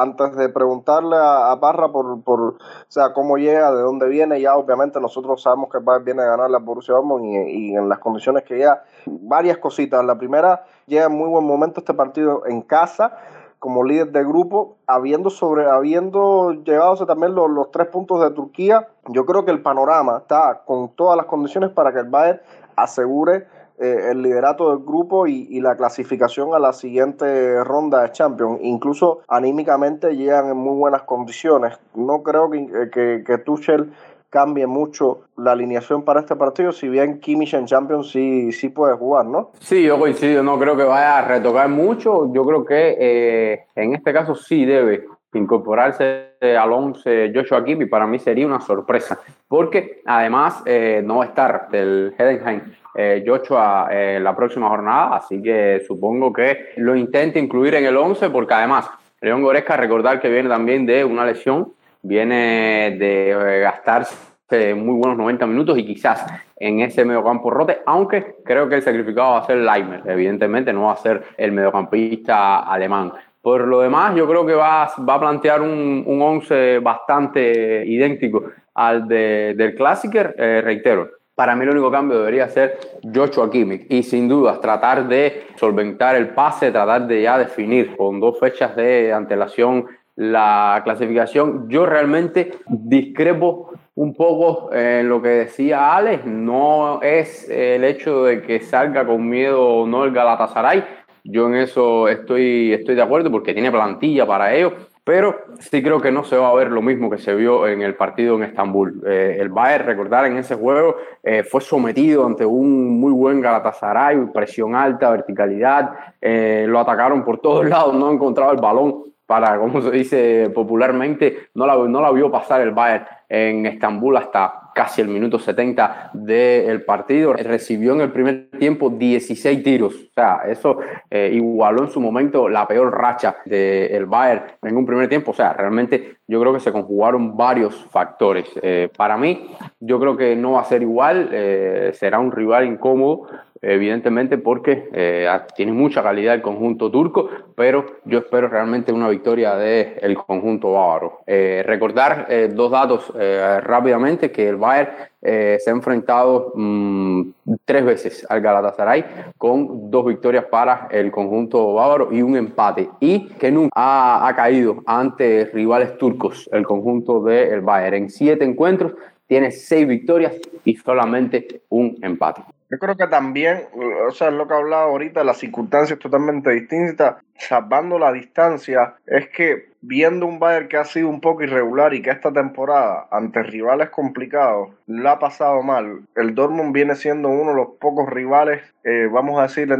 antes 0.00 0.36
de 0.36 0.48
preguntarle 0.48 1.16
a, 1.16 1.50
a 1.50 1.60
Parra 1.60 1.90
por, 1.90 2.22
por, 2.22 2.40
o 2.40 2.56
sea, 2.88 3.12
cómo 3.12 3.36
llega, 3.36 3.72
de 3.72 3.82
dónde 3.82 4.08
viene, 4.08 4.40
ya 4.40 4.56
obviamente 4.56 5.00
nosotros 5.00 5.42
sabemos 5.42 5.68
que 5.70 5.78
viene 6.02 6.22
a 6.22 6.26
ganar 6.26 6.50
la 6.50 6.58
Borussia 6.58 6.94
Dortmund 6.94 7.24
y, 7.24 7.74
en 7.74 7.88
las 7.88 7.98
condiciones 7.98 8.44
que 8.44 8.56
llega, 8.56 8.84
varias 9.06 9.58
cositas. 9.58 10.04
La 10.04 10.16
primera, 10.16 10.64
llega 10.86 11.06
en 11.06 11.12
muy 11.12 11.28
buen 11.28 11.44
momento 11.44 11.80
este 11.80 11.94
partido 11.94 12.46
en 12.46 12.62
casa, 12.62 13.16
como 13.58 13.82
líder 13.82 14.12
de 14.12 14.24
grupo, 14.24 14.76
habiendo 14.86 15.30
sobre, 15.30 15.68
habiendo 15.68 16.52
llegado 16.52 17.04
también 17.06 17.34
los, 17.34 17.50
los 17.50 17.70
tres 17.72 17.88
puntos 17.88 18.20
de 18.22 18.30
Turquía, 18.30 18.88
yo 19.08 19.26
creo 19.26 19.44
que 19.44 19.50
el 19.50 19.62
panorama 19.62 20.18
está 20.18 20.62
con 20.64 20.90
todas 20.90 21.16
las 21.16 21.26
condiciones 21.26 21.70
para 21.70 21.92
que 21.92 22.00
el 22.00 22.08
Bayern 22.08 22.40
asegure 22.76 23.48
eh, 23.80 24.10
el 24.10 24.22
liderato 24.22 24.70
del 24.70 24.84
grupo 24.84 25.26
y, 25.26 25.46
y, 25.50 25.60
la 25.60 25.76
clasificación 25.76 26.54
a 26.54 26.58
la 26.58 26.72
siguiente 26.72 27.62
ronda 27.64 28.02
de 28.02 28.12
Champions. 28.12 28.58
Incluso 28.62 29.20
anímicamente 29.28 30.16
llegan 30.16 30.50
en 30.50 30.56
muy 30.56 30.76
buenas 30.76 31.02
condiciones. 31.02 31.78
No 31.94 32.22
creo 32.22 32.50
que, 32.50 32.58
eh, 32.58 32.90
que, 32.92 33.22
que 33.26 33.38
Tuchel 33.38 33.92
cambie 34.30 34.66
mucho 34.66 35.22
la 35.36 35.52
alineación 35.52 36.02
para 36.02 36.20
este 36.20 36.36
partido, 36.36 36.72
si 36.72 36.88
bien 36.88 37.18
Kimmich 37.18 37.54
en 37.54 37.66
Champions 37.66 38.10
sí, 38.10 38.52
sí 38.52 38.68
puede 38.68 38.94
jugar, 38.94 39.26
¿no? 39.26 39.50
Sí, 39.60 39.82
yo 39.82 39.98
coincido, 39.98 40.42
no 40.42 40.58
creo 40.58 40.76
que 40.76 40.84
vaya 40.84 41.18
a 41.18 41.22
retocar 41.26 41.68
mucho, 41.68 42.30
yo 42.32 42.44
creo 42.44 42.64
que 42.64 42.96
eh, 42.98 43.66
en 43.74 43.94
este 43.94 44.12
caso 44.12 44.34
sí 44.34 44.66
debe 44.66 45.06
incorporarse 45.34 46.36
al 46.40 46.72
11 46.72 47.32
Joshua 47.34 47.64
Kimmich, 47.64 47.90
para 47.90 48.06
mí 48.06 48.18
sería 48.18 48.46
una 48.46 48.60
sorpresa, 48.60 49.18
porque 49.46 50.00
además 50.06 50.62
eh, 50.64 51.02
no 51.04 51.18
va 51.18 51.24
a 51.24 51.28
estar 51.28 51.68
del 51.70 52.14
Hedenheim 52.16 52.62
eh, 52.94 53.22
Joshua 53.24 53.88
eh, 53.92 54.18
la 54.20 54.34
próxima 54.34 54.68
jornada, 54.68 55.16
así 55.16 55.40
que 55.40 55.82
supongo 55.86 56.32
que 56.32 56.70
lo 56.78 56.96
intente 56.96 57.38
incluir 57.38 57.74
en 57.76 57.84
el 57.84 57.96
11, 57.96 58.30
porque 58.30 58.54
además 58.54 58.90
León 59.20 59.42
Goresca, 59.42 59.76
recordar 59.76 60.20
que 60.20 60.28
viene 60.28 60.48
también 60.48 60.84
de 60.84 61.04
una 61.04 61.24
lesión, 61.24 61.74
viene 62.02 62.96
de 62.98 63.30
eh, 63.30 63.60
gastarse 63.60 64.74
muy 64.74 64.96
buenos 64.96 65.18
90 65.18 65.46
minutos 65.46 65.78
y 65.78 65.84
quizás 65.84 66.26
en 66.56 66.80
ese 66.80 67.04
mediocampo 67.04 67.50
rote, 67.50 67.78
aunque 67.86 68.36
creo 68.44 68.68
que 68.68 68.76
el 68.76 68.82
sacrificado 68.82 69.32
va 69.32 69.38
a 69.38 69.46
ser 69.46 69.58
Leimer, 69.58 70.02
evidentemente 70.06 70.72
no 70.72 70.84
va 70.84 70.92
a 70.92 70.96
ser 70.96 71.22
el 71.36 71.52
mediocampista 71.52 72.60
alemán. 72.60 73.12
Por 73.48 73.66
lo 73.66 73.80
demás, 73.80 74.14
yo 74.14 74.28
creo 74.28 74.44
que 74.44 74.52
va, 74.52 74.90
va 75.08 75.14
a 75.14 75.20
plantear 75.20 75.62
un, 75.62 76.02
un 76.04 76.20
once 76.20 76.80
bastante 76.80 77.82
idéntico 77.86 78.44
al 78.74 79.08
de, 79.08 79.54
del 79.56 79.74
Clásiker, 79.74 80.34
eh, 80.36 80.60
reitero. 80.62 81.08
Para 81.34 81.56
mí 81.56 81.64
el 81.64 81.70
único 81.70 81.90
cambio 81.90 82.18
debería 82.18 82.46
ser 82.50 82.76
Joshua 83.02 83.50
Kimmich 83.50 83.86
y 83.88 84.02
sin 84.02 84.28
dudas 84.28 84.60
tratar 84.60 85.08
de 85.08 85.46
solventar 85.56 86.14
el 86.16 86.28
pase, 86.34 86.70
tratar 86.70 87.06
de 87.06 87.22
ya 87.22 87.38
definir 87.38 87.96
con 87.96 88.20
dos 88.20 88.38
fechas 88.38 88.76
de 88.76 89.14
antelación 89.14 89.86
la 90.16 90.82
clasificación. 90.84 91.70
Yo 91.70 91.86
realmente 91.86 92.50
discrepo 92.66 93.70
un 93.94 94.14
poco 94.14 94.70
en 94.74 95.08
lo 95.08 95.22
que 95.22 95.28
decía 95.28 95.96
Alex, 95.96 96.26
no 96.26 97.00
es 97.00 97.48
el 97.48 97.82
hecho 97.84 98.24
de 98.24 98.42
que 98.42 98.60
salga 98.60 99.06
con 99.06 99.26
miedo 99.26 99.66
o 99.66 99.86
no 99.86 100.04
el 100.04 100.12
Galatasaray, 100.12 100.84
yo 101.30 101.46
en 101.46 101.56
eso 101.56 102.08
estoy, 102.08 102.72
estoy 102.72 102.94
de 102.94 103.02
acuerdo 103.02 103.30
porque 103.30 103.52
tiene 103.52 103.70
plantilla 103.70 104.26
para 104.26 104.54
ello, 104.54 104.72
pero 105.04 105.36
sí 105.58 105.82
creo 105.82 106.00
que 106.00 106.10
no 106.10 106.24
se 106.24 106.36
va 106.36 106.48
a 106.48 106.54
ver 106.54 106.70
lo 106.70 106.82
mismo 106.82 107.10
que 107.10 107.18
se 107.18 107.34
vio 107.34 107.66
en 107.66 107.82
el 107.82 107.94
partido 107.94 108.36
en 108.36 108.44
Estambul. 108.44 109.02
Eh, 109.06 109.36
el 109.38 109.50
Bayern, 109.50 109.86
recordar, 109.86 110.24
en 110.26 110.38
ese 110.38 110.54
juego 110.54 110.96
eh, 111.22 111.42
fue 111.42 111.60
sometido 111.60 112.26
ante 112.26 112.46
un 112.46 112.98
muy 112.98 113.12
buen 113.12 113.40
Galatasaray, 113.40 114.18
presión 114.32 114.74
alta, 114.74 115.10
verticalidad, 115.10 115.92
eh, 116.20 116.64
lo 116.66 116.80
atacaron 116.80 117.24
por 117.24 117.40
todos 117.40 117.66
lados, 117.68 117.94
no 117.94 118.10
encontraba 118.10 118.52
el 118.52 118.60
balón 118.60 119.04
para, 119.26 119.58
como 119.58 119.82
se 119.82 119.90
dice 119.90 120.50
popularmente, 120.54 121.48
no 121.54 121.66
la, 121.66 121.76
no 121.76 122.00
la 122.00 122.10
vio 122.10 122.30
pasar 122.30 122.62
el 122.62 122.70
Bayern 122.70 123.04
en 123.28 123.66
Estambul 123.66 124.16
hasta 124.16 124.57
casi 124.74 125.00
el 125.00 125.08
minuto 125.08 125.38
70 125.38 126.10
del 126.12 126.82
partido. 126.84 127.32
Recibió 127.32 127.94
en 127.94 128.02
el 128.02 128.12
primer 128.12 128.50
tiempo 128.58 128.90
16 128.90 129.62
tiros. 129.62 129.94
O 129.94 130.12
sea, 130.14 130.42
eso 130.48 130.78
eh, 131.10 131.30
igualó 131.32 131.84
en 131.84 131.90
su 131.90 132.00
momento 132.00 132.48
la 132.48 132.66
peor 132.66 132.96
racha 132.96 133.36
del 133.44 134.06
Bayern 134.06 134.42
en 134.62 134.76
un 134.76 134.86
primer 134.86 135.08
tiempo. 135.08 135.32
O 135.32 135.34
sea, 135.34 135.52
realmente 135.52 136.18
yo 136.26 136.40
creo 136.40 136.52
que 136.52 136.60
se 136.60 136.72
conjugaron 136.72 137.36
varios 137.36 137.74
factores. 137.90 138.48
Eh, 138.62 138.88
para 138.96 139.16
mí, 139.16 139.50
yo 139.80 139.98
creo 139.98 140.16
que 140.16 140.36
no 140.36 140.52
va 140.52 140.60
a 140.60 140.64
ser 140.64 140.82
igual. 140.82 141.30
Eh, 141.32 141.90
será 141.94 142.18
un 142.18 142.32
rival 142.32 142.66
incómodo 142.66 143.26
evidentemente 143.62 144.38
porque 144.38 144.88
eh, 144.92 145.28
tiene 145.56 145.72
mucha 145.72 146.02
calidad 146.02 146.34
el 146.34 146.42
conjunto 146.42 146.90
turco, 146.90 147.28
pero 147.54 147.86
yo 148.04 148.18
espero 148.18 148.48
realmente 148.48 148.92
una 148.92 149.08
victoria 149.08 149.56
del 149.56 149.94
el 150.00 150.16
conjunto 150.16 150.72
bávaro. 150.72 151.20
Eh, 151.26 151.62
recordar 151.66 152.26
eh, 152.28 152.48
dos 152.52 152.70
datos 152.70 153.12
eh, 153.18 153.60
rápidamente, 153.62 154.30
que 154.30 154.48
el 154.48 154.56
Bayern 154.56 154.90
eh, 155.20 155.58
se 155.60 155.70
ha 155.70 155.72
enfrentado 155.72 156.52
mmm, 156.54 157.30
tres 157.64 157.84
veces 157.84 158.26
al 158.28 158.40
Galatasaray 158.40 159.04
con 159.36 159.90
dos 159.90 160.06
victorias 160.06 160.44
para 160.44 160.88
el 160.90 161.10
conjunto 161.10 161.74
bávaro 161.74 162.08
y 162.12 162.22
un 162.22 162.36
empate, 162.36 162.88
y 163.00 163.28
que 163.30 163.50
nunca 163.50 163.72
ha, 163.74 164.28
ha 164.28 164.36
caído 164.36 164.82
ante 164.86 165.46
rivales 165.52 165.98
turcos 165.98 166.48
el 166.52 166.64
conjunto 166.64 167.22
del 167.22 167.60
Bayern. 167.60 167.96
En 167.96 168.10
siete 168.10 168.44
encuentros 168.44 168.92
tiene 169.26 169.50
seis 169.50 169.86
victorias 169.86 170.32
y 170.64 170.76
solamente 170.76 171.62
un 171.68 171.98
empate. 172.00 172.42
Yo 172.70 172.78
creo 172.78 172.96
que 172.98 173.06
también, 173.06 173.62
o 174.06 174.10
sea, 174.10 174.28
es 174.28 174.34
lo 174.34 174.46
que 174.46 174.52
hablaba 174.52 174.82
ahorita, 174.84 175.24
las 175.24 175.38
circunstancias 175.38 175.98
totalmente 175.98 176.50
distintas, 176.50 177.16
salvando 177.34 177.98
la 177.98 178.12
distancia, 178.12 178.96
es 179.06 179.30
que 179.30 179.70
viendo 179.80 180.26
un 180.26 180.38
Bayern 180.38 180.68
que 180.68 180.76
ha 180.76 180.84
sido 180.84 181.08
un 181.08 181.22
poco 181.22 181.42
irregular 181.42 181.94
y 181.94 182.02
que 182.02 182.10
esta 182.10 182.30
temporada, 182.30 183.08
ante 183.10 183.42
rivales 183.42 183.88
complicados, 183.88 184.68
lo 184.86 185.08
ha 185.08 185.18
pasado 185.18 185.62
mal, 185.62 186.02
el 186.14 186.34
Dortmund 186.34 186.74
viene 186.74 186.94
siendo 186.94 187.30
uno 187.30 187.52
de 187.52 187.56
los 187.56 187.68
pocos 187.80 188.06
rivales, 188.10 188.60
eh, 188.84 189.08
vamos 189.10 189.38
a 189.38 189.42
decir, 189.44 189.74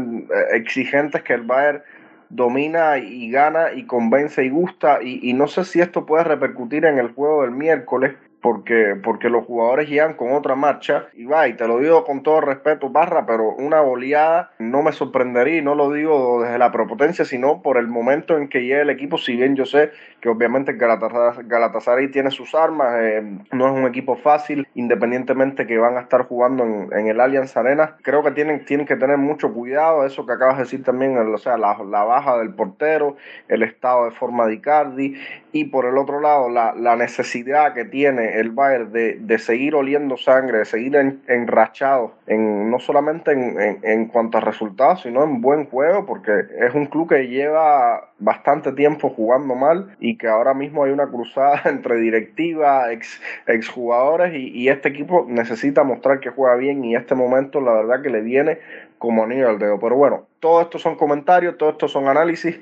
exigentes 0.55 1.23
que 1.23 1.35
el 1.35 1.43
Bayern 1.43 1.83
domina 2.31 2.97
y 2.97 3.31
gana 3.31 3.73
y 3.75 3.85
convence 3.85 4.45
y 4.45 4.51
gusta 4.51 5.03
y, 5.03 5.21
y 5.29 5.35
no 5.35 5.47
sé 5.47 5.65
si 5.65 5.81
esto 5.81 6.07
puede 6.07 6.25
repercutir 6.25 6.85
en 6.87 6.99
el 6.99 7.13
juego 7.13 7.43
del 7.43 7.53
miércoles 7.53 8.15
porque, 8.41 8.97
porque 9.03 9.29
los 9.29 9.45
jugadores 9.45 9.89
llegan 9.89 10.15
con 10.15 10.33
otra 10.33 10.55
marcha. 10.55 11.07
Y 11.15 11.25
va, 11.25 11.49
y 11.49 11.55
te 11.55 11.67
lo 11.67 11.79
digo 11.79 12.05
con 12.05 12.23
todo 12.23 12.41
respeto, 12.41 12.91
Barra, 12.91 13.27
pero 13.27 13.55
una 13.55 13.81
goleada 13.81 14.51
no 14.59 14.83
me 14.83 14.93
sorprendería 14.93 15.59
y 15.59 15.63
no 15.63 15.75
lo 15.75 15.93
digo 15.93 16.43
desde 16.43 16.59
la 16.59 16.71
prepotencia, 16.71 17.25
sino 17.25 17.63
por 17.63 17.79
el 17.79 17.89
momento 17.89 18.37
en 18.37 18.49
que 18.49 18.63
llega 18.63 18.83
el 18.83 18.91
equipo, 18.91 19.19
si 19.19 19.37
bien 19.37 19.57
yo 19.57 19.67
sé 19.67 19.91
que 20.21 20.29
obviamente 20.29 20.73
Galatasaray, 20.75 21.47
Galatasaray 21.47 22.11
tiene 22.11 22.31
sus 22.31 22.55
armas, 22.55 22.95
eh, 23.01 23.23
no 23.53 23.67
es 23.67 23.73
un 23.73 23.87
equipo 23.87 24.17
fácil, 24.17 24.67
independientemente 24.75 25.67
que 25.67 25.79
van 25.79 25.97
a 25.97 26.01
estar 26.01 26.27
jugando 26.27 26.65
en, 26.65 26.89
en, 26.93 27.09
el 27.09 27.21
Allianz 27.21 27.57
Arena, 27.57 27.97
creo 28.03 28.23
que 28.23 28.33
tienen, 28.33 28.65
tienen 28.65 28.87
que 28.87 28.97
tener 28.97 29.17
mucho 29.17 29.53
cuidado, 29.53 30.05
eso 30.05 30.27
que 30.27 30.33
acabas 30.33 30.57
de 30.57 30.65
decir 30.65 30.83
también, 30.83 31.17
o 31.17 31.39
sea, 31.39 31.57
la, 31.57 31.79
la 31.85 32.05
baja 32.05 32.39
del 32.39 32.55
portero, 32.55 33.17
el 33.49 33.63
estado 33.63 34.07
de 34.07 34.11
forma 34.13 34.47
de 34.47 34.55
Icardi, 34.55 35.15
y 35.53 35.65
por 35.67 35.87
el 35.87 35.97
otro 35.97 36.21
lado, 36.21 36.49
la, 36.49 36.75
la 36.75 36.97
necesidad 36.97 37.75
que 37.75 37.85
tiene 37.85 38.28
el 38.35 38.51
Bayern 38.51 38.93
de, 38.93 39.17
de 39.21 39.39
seguir 39.39 39.75
oliendo 39.75 40.17
sangre, 40.17 40.59
de 40.59 40.65
seguir 40.65 40.97
en, 40.97 41.23
enrachado, 41.29 42.15
en, 42.27 42.71
no 42.71 42.79
solamente 42.79 43.33
en, 43.33 43.79
en, 43.83 44.07
cuanto 44.07 44.39
a 44.39 44.41
resultados, 44.41 45.03
sino 45.03 45.25
en 45.25 45.41
buen 45.41 45.67
juego, 45.67 46.07
porque 46.07 46.33
es 46.59 46.75
un 46.75 46.87
club 46.87 47.09
que 47.09 47.29
lleva 47.29 48.11
bastante 48.19 48.73
tiempo 48.73 49.11
jugando 49.11 49.55
mal 49.55 49.97
y 50.01 50.19
que 50.19 50.29
ahora 50.29 50.55
mismo 50.55 50.85
hay 50.85 50.93
una 50.93 51.07
cruzada 51.07 51.63
entre 51.67 51.97
directiva, 51.97 52.93
ex, 52.93 53.21
exjugadores 53.47 54.35
y, 54.35 54.49
y 54.49 54.69
este 54.69 54.89
equipo 54.89 55.27
necesita 55.29 55.85
mostrar 55.85 56.21
que 56.21 56.31
juega 56.31 56.57
bien 56.57 56.85
y 56.85 56.97
este 56.97 57.15
momento 57.15 57.61
la 57.61 57.73
verdad 57.73 58.03
que 58.03 58.11
le 58.11 58.21
viene 58.21 58.59
como 58.99 59.25
anillo 59.25 59.49
al 59.49 59.59
dedo. 59.59 59.79
Pero 59.79 59.97
bueno, 59.97 60.27
todo 60.41 60.61
esto 60.61 60.79
son 60.79 60.97
comentarios, 60.97 61.57
todo 61.57 61.71
esto 61.71 61.89
son 61.89 62.09
análisis. 62.09 62.61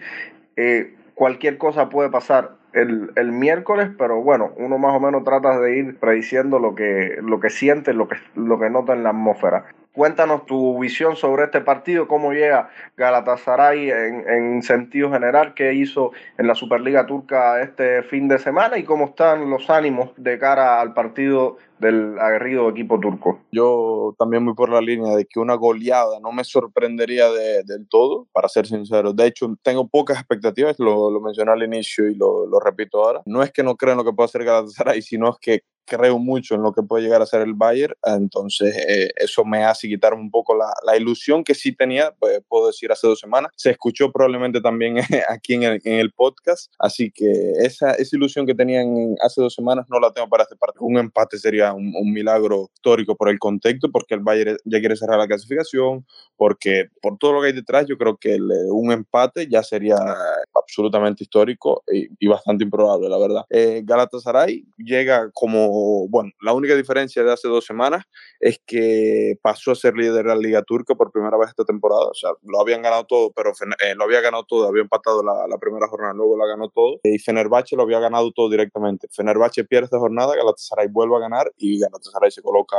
Eh, 0.56 0.94
cualquier 1.14 1.58
cosa 1.58 1.88
puede 1.88 2.10
pasar 2.10 2.52
el, 2.72 3.10
el, 3.16 3.32
miércoles, 3.32 3.90
pero 3.96 4.22
bueno, 4.22 4.52
uno 4.56 4.78
más 4.78 4.94
o 4.94 5.00
menos 5.00 5.24
trata 5.24 5.58
de 5.60 5.78
ir 5.78 5.98
prediciendo 5.98 6.58
lo 6.58 6.74
que, 6.74 7.18
lo 7.22 7.40
que 7.40 7.50
siente, 7.50 7.92
lo 7.92 8.08
que, 8.08 8.16
lo 8.34 8.58
que 8.58 8.70
nota 8.70 8.92
en 8.92 9.02
la 9.02 9.10
atmósfera. 9.10 9.66
Cuéntanos 9.96 10.44
tu 10.44 10.78
visión 10.78 11.16
sobre 11.16 11.44
este 11.44 11.62
partido, 11.62 12.06
cómo 12.06 12.32
llega 12.32 12.68
Galatasaray 12.98 13.90
en, 13.90 14.28
en, 14.28 14.62
sentido 14.62 15.10
general, 15.10 15.54
qué 15.54 15.72
hizo 15.72 16.12
en 16.36 16.46
la 16.46 16.54
Superliga 16.54 17.06
Turca 17.06 17.62
este 17.62 18.02
fin 18.02 18.28
de 18.28 18.38
semana 18.38 18.76
y 18.76 18.84
cómo 18.84 19.06
están 19.06 19.48
los 19.48 19.70
ánimos 19.70 20.10
de 20.18 20.38
cara 20.38 20.82
al 20.82 20.92
partido 20.92 21.56
del 21.78 22.18
aguerrido 22.18 22.68
equipo 22.68 23.00
turco. 23.00 23.40
Yo 23.52 24.14
también 24.18 24.44
voy 24.44 24.54
por 24.54 24.70
la 24.70 24.82
línea 24.82 25.16
de 25.16 25.24
que 25.24 25.40
una 25.40 25.54
goleada 25.54 26.20
no 26.20 26.30
me 26.30 26.44
sorprendería 26.44 27.30
de, 27.30 27.62
del 27.64 27.88
todo, 27.88 28.26
para 28.32 28.48
ser 28.48 28.66
sincero. 28.66 29.14
De 29.14 29.26
hecho, 29.26 29.54
tengo 29.62 29.88
pocas 29.88 30.18
expectativas, 30.18 30.78
lo, 30.78 31.10
mencioné 31.20 31.52
al 31.52 31.62
inicio 31.62 32.06
y 32.06 32.14
lo, 32.14 32.46
lo, 32.46 32.60
repito 32.60 33.02
ahora. 33.02 33.22
No 33.24 33.42
es 33.42 33.50
que 33.50 33.62
no 33.62 33.76
creo 33.76 33.92
en 33.92 33.98
lo 33.98 34.04
que 34.04 34.12
pueda 34.12 34.26
hacer 34.26 34.44
Galatasaray, 34.44 35.00
sino 35.00 35.30
es 35.30 35.36
que 35.40 35.60
creo 35.86 36.18
mucho 36.18 36.54
en 36.54 36.62
lo 36.62 36.72
que 36.72 36.82
puede 36.82 37.04
llegar 37.04 37.22
a 37.22 37.26
ser 37.26 37.42
el 37.42 37.54
Bayern, 37.54 37.94
entonces 38.04 38.76
eh, 38.76 39.10
eso 39.16 39.44
me 39.44 39.64
hace 39.64 39.88
quitarme 39.88 40.20
un 40.20 40.30
poco 40.30 40.54
la, 40.54 40.72
la 40.84 40.96
ilusión 40.96 41.44
que 41.44 41.54
sí 41.54 41.72
tenía, 41.72 42.12
pues, 42.18 42.40
puedo 42.48 42.66
decir, 42.66 42.90
hace 42.92 43.06
dos 43.06 43.20
semanas. 43.20 43.52
Se 43.56 43.70
escuchó 43.70 44.10
probablemente 44.12 44.60
también 44.60 44.96
aquí 45.28 45.54
en 45.54 45.80
el, 45.84 46.12
podcast, 46.12 46.72
así 46.78 47.10
que 47.10 47.52
esa, 47.58 47.92
esa 47.92 48.16
ilusión 48.16 48.46
que 48.46 48.54
tenían 48.54 49.14
hace 49.20 49.40
dos 49.40 49.54
semanas 49.54 49.86
no 49.88 50.00
la 50.00 50.12
tengo 50.12 50.28
para 50.28 50.44
este 50.44 50.56
partido. 50.56 50.84
Un 50.84 50.98
empate 50.98 51.38
sería 51.38 51.72
un, 51.72 51.92
milagro 52.12 52.70
histórico 52.74 53.16
por 53.16 53.28
el 53.28 53.38
contexto, 53.38 53.90
porque 53.90 54.14
el 54.14 54.20
Bayern 54.20 54.56
ya 54.64 54.80
quiere 54.80 54.96
cerrar 54.96 55.18
la 55.18 55.26
clasificación, 55.26 56.06
porque 56.36 56.88
por 57.02 57.18
todo 57.18 57.34
lo 57.34 57.40
que 57.40 57.48
hay 57.48 57.52
detrás, 57.52 57.86
yo 57.86 57.98
creo 57.98 58.16
que 58.16 58.38
un 58.70 58.92
empate 58.92 59.46
ya 59.48 59.62
sería 59.62 59.96
absolutamente 60.54 61.24
histórico 61.24 61.82
y, 61.92 62.08
y 62.18 62.26
bastante 62.28 62.64
improbable, 62.64 63.08
la 63.08 63.18
verdad. 63.18 63.44
Eh, 63.50 63.82
Galatasaray 63.84 64.64
llega 64.78 65.30
como, 65.32 65.75
bueno, 66.08 66.30
la 66.40 66.52
única 66.52 66.74
diferencia 66.74 67.22
de 67.22 67.32
hace 67.32 67.48
dos 67.48 67.64
semanas 67.64 68.04
es 68.40 68.60
que 68.66 69.38
pasó 69.42 69.72
a 69.72 69.74
ser 69.74 69.94
líder 69.94 70.24
de 70.24 70.34
la 70.34 70.36
Liga 70.36 70.62
Turca 70.62 70.94
por 70.94 71.12
primera 71.12 71.36
vez 71.36 71.50
esta 71.50 71.64
temporada. 71.64 72.06
O 72.06 72.14
sea, 72.14 72.30
lo 72.42 72.60
habían 72.60 72.82
ganado 72.82 73.04
todo, 73.04 73.32
pero 73.32 73.50
eh, 73.50 73.94
lo 73.94 74.04
había 74.04 74.20
ganado 74.20 74.44
todo, 74.44 74.68
había 74.68 74.82
empatado 74.82 75.22
la, 75.22 75.46
la, 75.48 75.58
primera 75.58 75.88
jornada, 75.88 76.14
luego 76.14 76.36
la 76.36 76.46
ganó 76.46 76.68
todo. 76.68 77.00
Y 77.02 77.18
Fenerbahce 77.18 77.76
lo 77.76 77.82
había 77.82 78.00
ganado 78.00 78.30
todo 78.32 78.48
directamente. 78.50 79.08
Fenerbahce 79.10 79.64
pierde 79.64 79.86
esta 79.86 79.98
jornada, 79.98 80.34
Galatasaray 80.36 80.88
vuelve 80.88 81.16
a 81.16 81.20
ganar 81.20 81.52
y 81.56 81.80
Galatasaray 81.80 82.30
se 82.30 82.42
coloca 82.42 82.76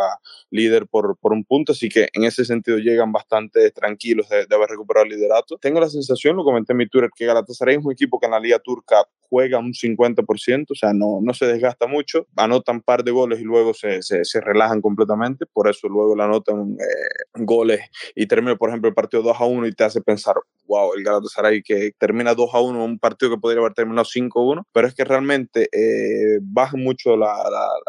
líder 0.50 0.88
por, 0.88 1.18
por 1.18 1.34
un 1.34 1.44
punto. 1.44 1.72
Así 1.72 1.90
que 1.90 2.10
en 2.14 2.24
ese 2.24 2.46
sentido 2.46 2.78
llegan 2.78 3.12
bastante 3.12 3.72
tranquilos 3.72 4.30
de, 4.30 4.46
de 4.46 4.56
haber 4.56 4.70
recuperado 4.70 5.06
el 5.06 5.12
liderato. 5.12 5.58
Tengo 5.58 5.80
la 5.80 5.90
sensación, 5.90 6.36
lo 6.36 6.44
comenté 6.44 6.74
en 6.74 6.78
mi 6.78 6.88
Twitter, 6.88 7.10
que 7.16 7.26
Galatasaray 7.26 7.78
es 7.78 7.86
un 7.86 7.92
equipo 7.92 8.20
que 8.20 8.26
en 8.26 8.32
la 8.32 8.40
Liga 8.40 8.60
Turca 8.60 9.08
juega 9.30 9.60
un 9.60 9.74
50%, 9.74 10.66
o 10.70 10.76
sea, 10.76 10.94
no, 10.94 11.20
no 11.22 11.34
se 11.34 11.46
desgasta 11.46 11.88
mucho, 11.88 12.28
anotan 12.36 12.78
un 12.78 12.82
par 12.82 13.04
de 13.04 13.12
goles 13.12 13.40
y 13.40 13.44
luego 13.44 13.74
se, 13.74 14.02
se, 14.02 14.24
se, 14.24 14.42
relajan 14.42 14.82
completamente, 14.82 15.46
por 15.46 15.70
eso 15.70 15.88
luego 15.88 16.16
le 16.16 16.24
anotan 16.24 16.78
eh, 16.80 17.44
goles 17.44 17.82
y 18.16 18.28
termina, 18.28 18.56
por 18.56 18.70
ejemplo, 18.70 18.90
el 18.90 18.96
partido 18.96 19.24
2 19.24 19.38
a 19.40 19.46
1 19.46 19.68
y 19.68 19.74
te 19.74 19.84
hace 19.84 20.02
pensar, 20.02 20.36
wow, 20.68 20.94
el 20.96 21.04
Galatasaray 21.04 21.62
que 21.62 21.92
termina 21.98 22.34
2 22.34 22.50
a 22.54 22.62
1, 22.62 22.84
un 22.84 23.00
partido 23.00 23.32
que 23.32 23.38
podría 23.38 23.62
haber 23.62 23.74
terminado 23.74 24.06
5 24.06 24.40
a 24.40 24.44
1, 24.44 24.68
pero 24.72 24.88
es 24.88 24.96
que 24.96 25.04
realmente 25.04 25.70
eh, 25.72 26.40
bajan 26.42 26.82
mucho 26.82 27.18
la, 27.18 27.34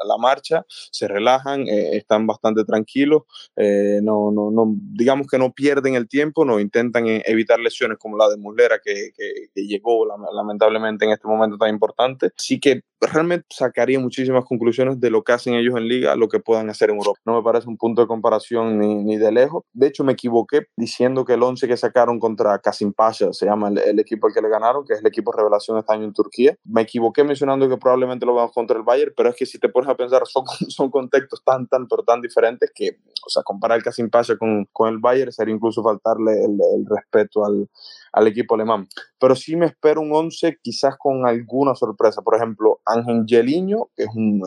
la, 0.07 0.19
marcha, 0.19 0.65
se 0.69 1.07
relajan, 1.07 1.69
eh, 1.69 1.97
están 1.97 2.27
bastante 2.27 2.65
tranquilos, 2.65 3.23
eh, 3.57 4.01
no, 4.03 4.33
no, 4.33 4.51
no, 4.51 4.75
digamos 4.77 5.27
que 5.29 5.39
no 5.39 5.53
pierden 5.53 5.95
el 5.95 6.09
tiempo, 6.09 6.45
no 6.45 6.59
intentan 6.59 7.07
eh, 7.07 7.23
evitar 7.27 7.61
lesiones 7.61 7.99
como 7.99 8.17
la 8.17 8.29
de 8.29 8.37
Muslera 8.37 8.81
que, 8.83 9.11
que, 9.17 9.49
que 9.55 9.67
llegó 9.67 10.07
lamentablemente 10.07 11.05
en 11.05 11.13
este 11.13 11.28
momento 11.29 11.57
tan 11.59 11.71
importante. 11.71 12.31
Así 12.37 12.59
que 12.61 12.83
realmente 13.01 13.47
sacaría 13.51 13.99
muchísimas 14.01 14.45
conclusiones 14.45 15.01
de 15.01 15.11
lo 15.11 15.23
que 15.23 15.33
hacen 15.33 15.55
ellos 15.55 15.77
en 15.77 15.87
liga, 15.87 16.17
lo 16.17 16.29
que 16.29 16.41
puedan 16.41 16.69
hacer 16.71 16.91
en 16.91 16.97
Europa. 16.97 17.21
No 17.25 17.37
me 17.37 17.43
parece 17.43 17.69
un 17.69 17.77
punto 17.77 18.03
de 18.03 18.09
comparación 18.09 18.79
ni, 18.79 18.97
ni 19.05 19.17
de 19.17 19.31
lejos. 19.33 19.65
De 19.73 19.87
hecho, 19.87 20.05
me 20.05 20.13
equivoqué 20.13 20.67
diciendo 20.77 21.25
que 21.25 21.35
el 21.35 21.43
11 21.43 21.69
que 21.69 21.77
sacaron 21.77 22.19
contra 22.19 22.59
Kasim 22.59 22.93
Pasha, 22.93 23.33
se 23.33 23.47
llama 23.47 23.69
el, 23.69 23.79
el, 23.79 23.99
equipo 24.01 24.27
al 24.27 24.35
que 24.35 24.43
le 24.43 24.49
ganaron, 24.49 24.85
que 24.85 24.95
es 24.95 25.01
el 25.01 25.07
equipo 25.07 25.33
revelación 25.33 25.79
este 25.79 25.93
año 25.93 26.05
en 26.05 26.13
Turquía. 26.13 26.57
Me 26.65 26.83
equivoqué 26.83 27.25
mencionando 27.25 27.69
que 27.69 27.77
probablemente 27.77 28.27
lo 28.27 28.35
vamos 28.35 28.53
contra 28.53 28.77
el 28.77 28.83
Bayern, 28.83 29.13
pero 29.17 29.29
es 29.29 29.37
que 29.37 29.47
si 29.47 29.59
te 29.59 29.69
pones 29.69 29.89
a 29.89 29.95
pensar, 29.95 30.23
son, 30.27 30.45
son 30.69 30.91
contextos 30.91 31.43
tan, 31.45 31.67
tan, 31.69 31.87
pero 31.87 32.03
tan 32.03 32.21
diferentes 32.21 32.71
que, 32.75 32.99
o 33.25 33.31
sea, 33.31 33.43
comparar 33.43 33.79
el 33.79 33.85
Kasim 33.85 34.11
Pasha 34.11 34.37
con, 34.37 34.67
con 34.73 34.89
el 34.89 34.99
Bayern 34.99 35.33
sería 35.33 35.55
incluso 35.55 35.83
faltarle 35.83 36.45
el, 36.45 36.53
el 36.53 36.87
respeto 36.87 37.45
al, 37.45 37.69
al 38.13 38.27
equipo 38.27 38.55
alemán. 38.55 38.89
Pero 39.19 39.35
sí 39.37 39.57
me 39.57 39.67
espero 39.67 40.01
un 40.01 40.13
11 40.13 40.59
quizás 40.63 40.97
con 40.99 41.27
alguna 41.27 41.75
sorpresa. 41.75 42.23
Por 42.23 42.37
ejemplo, 42.37 42.81
Ángel 42.85 43.25
Geliño, 43.27 43.89
que 43.97 44.05
es 44.05 44.11
un, 44.15 44.43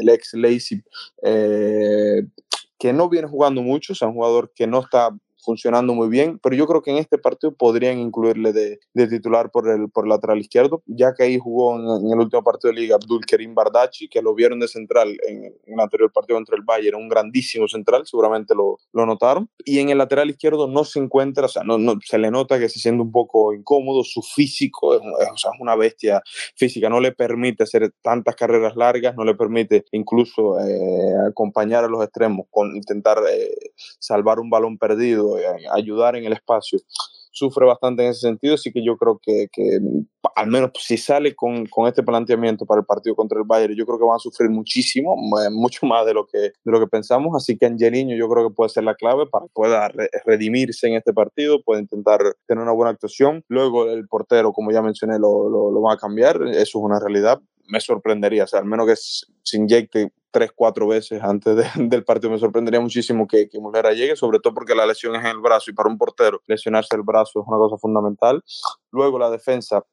el, 0.00 0.08
ex 0.08 0.34
Leipzig, 0.34 0.82
eh, 1.22 2.22
que 2.78 2.92
no 2.92 3.08
viene 3.08 3.28
jugando 3.28 3.62
mucho, 3.62 3.92
o 3.92 3.96
sea, 3.96 4.08
un 4.08 4.14
jugador 4.14 4.52
que 4.54 4.66
no 4.66 4.80
está 4.80 5.10
funcionando 5.42 5.94
muy 5.94 6.08
bien, 6.08 6.38
pero 6.42 6.54
yo 6.54 6.66
creo 6.66 6.82
que 6.82 6.90
en 6.90 6.98
este 6.98 7.18
partido 7.18 7.54
podrían 7.54 7.98
incluirle 7.98 8.52
de, 8.52 8.80
de 8.94 9.08
titular 9.08 9.50
por 9.50 9.68
el, 9.68 9.90
por 9.90 10.06
lateral 10.06 10.38
izquierdo, 10.38 10.82
ya 10.86 11.14
que 11.14 11.24
ahí 11.24 11.38
jugó 11.38 11.76
en, 11.76 12.06
en, 12.06 12.12
el 12.12 12.18
último 12.20 12.42
partido 12.42 12.72
de 12.72 12.80
liga 12.80 12.96
Abdul 12.96 13.24
Kerim 13.26 13.54
Bardachi, 13.54 14.08
que 14.08 14.22
lo 14.22 14.34
vieron 14.34 14.60
de 14.60 14.68
central 14.68 15.16
en, 15.26 15.44
en, 15.44 15.54
el 15.66 15.80
anterior 15.80 16.12
partido 16.12 16.38
entre 16.38 16.56
el 16.56 16.62
Bayern, 16.62 16.96
un 16.96 17.08
grandísimo 17.08 17.68
central, 17.68 18.06
seguramente 18.06 18.54
lo, 18.54 18.78
lo 18.92 19.06
notaron, 19.06 19.48
y 19.64 19.80
en 19.80 19.90
el 19.90 19.98
lateral 19.98 20.30
izquierdo 20.30 20.68
no 20.68 20.84
se 20.84 21.00
encuentra, 21.00 21.46
o 21.46 21.48
sea, 21.48 21.64
no, 21.64 21.78
no, 21.78 21.98
se 22.04 22.18
le 22.18 22.30
nota 22.30 22.58
que 22.58 22.68
se 22.68 22.78
siente 22.78 23.02
un 23.02 23.12
poco 23.12 23.52
incómodo, 23.52 24.04
su 24.04 24.22
físico 24.22 24.94
es, 24.94 25.00
es, 25.00 25.28
o 25.32 25.36
sea, 25.36 25.50
es 25.52 25.60
una 25.60 25.74
bestia 25.76 26.22
física, 26.56 26.88
no 26.88 27.00
le 27.00 27.12
permite 27.12 27.64
hacer 27.64 27.92
tantas 28.02 28.36
carreras 28.36 28.76
largas, 28.76 29.16
no 29.16 29.24
le 29.24 29.34
permite 29.34 29.84
incluso 29.92 30.58
eh, 30.60 31.14
acompañar 31.28 31.84
a 31.84 31.88
los 31.88 32.02
extremos 32.02 32.46
con 32.50 32.74
intentar 32.76 33.18
eh, 33.30 33.72
salvar 33.98 34.38
un 34.38 34.50
balón 34.50 34.78
perdido 34.78 35.31
ayudar 35.72 36.16
en 36.16 36.24
el 36.24 36.32
espacio. 36.32 36.78
Sufre 37.34 37.64
bastante 37.64 38.04
en 38.04 38.10
ese 38.10 38.20
sentido, 38.20 38.54
así 38.54 38.70
que 38.70 38.84
yo 38.84 38.96
creo 38.98 39.18
que, 39.22 39.46
que 39.50 39.78
al 40.36 40.48
menos 40.48 40.70
si 40.78 40.98
sale 40.98 41.34
con, 41.34 41.64
con, 41.66 41.88
este 41.88 42.02
planteamiento 42.02 42.66
para 42.66 42.80
el 42.80 42.86
partido 42.86 43.16
contra 43.16 43.38
el 43.38 43.44
Bayern, 43.46 43.74
yo 43.74 43.86
creo 43.86 43.98
que 43.98 44.04
van 44.04 44.16
a 44.16 44.18
sufrir 44.18 44.50
muchísimo, 44.50 45.16
mucho 45.50 45.86
más 45.86 46.04
de 46.04 46.12
lo 46.12 46.26
que, 46.26 46.38
de 46.38 46.52
lo 46.64 46.78
que 46.78 46.86
pensamos, 46.86 47.34
así 47.34 47.56
que 47.56 47.66
Angelino 47.66 48.14
yo 48.14 48.28
creo 48.28 48.48
que 48.48 48.54
puede 48.54 48.68
ser 48.68 48.84
la 48.84 48.94
clave 48.94 49.26
para 49.26 49.46
que 49.46 49.52
pueda 49.54 49.88
re 49.88 50.10
redimirse 50.26 50.88
en 50.88 50.94
este 50.94 51.14
partido, 51.14 51.62
puede 51.62 51.80
intentar 51.80 52.20
tener 52.46 52.62
una 52.62 52.72
buena 52.72 52.90
actuación. 52.90 53.42
Luego 53.48 53.90
el 53.90 54.06
portero, 54.08 54.52
como 54.52 54.70
ya 54.70 54.82
mencioné, 54.82 55.18
lo, 55.18 55.48
lo, 55.48 55.70
lo 55.70 55.80
va 55.80 55.94
a 55.94 55.98
cambiar, 55.98 56.36
eso 56.48 56.60
es 56.60 56.74
una 56.74 57.00
realidad, 57.00 57.40
me 57.66 57.80
sorprendería, 57.80 58.44
o 58.44 58.46
sea, 58.46 58.60
al 58.60 58.66
menos 58.66 58.86
que 58.86 58.96
se 58.96 59.56
inyecte 59.56 60.12
tres, 60.32 60.50
cuatro 60.54 60.88
veces 60.88 61.22
antes 61.22 61.54
de, 61.54 61.64
del 61.88 62.04
partido. 62.04 62.32
Me 62.32 62.38
sorprendería 62.38 62.80
muchísimo 62.80 63.28
que, 63.28 63.48
que 63.48 63.58
llegue, 63.94 64.16
sobre 64.16 64.40
todo 64.40 64.54
porque 64.54 64.74
la 64.74 64.86
lesión 64.86 65.14
es 65.14 65.20
en 65.22 65.28
el 65.28 65.38
brazo 65.38 65.70
y 65.70 65.74
para 65.74 65.88
un 65.88 65.98
portero 65.98 66.42
lesionarse 66.46 66.96
el 66.96 67.02
brazo 67.02 67.40
es 67.40 67.46
una 67.46 67.58
cosa 67.58 67.76
fundamental. 67.78 68.42
Luego 68.90 69.18
la 69.18 69.30
defensa, 69.30 69.84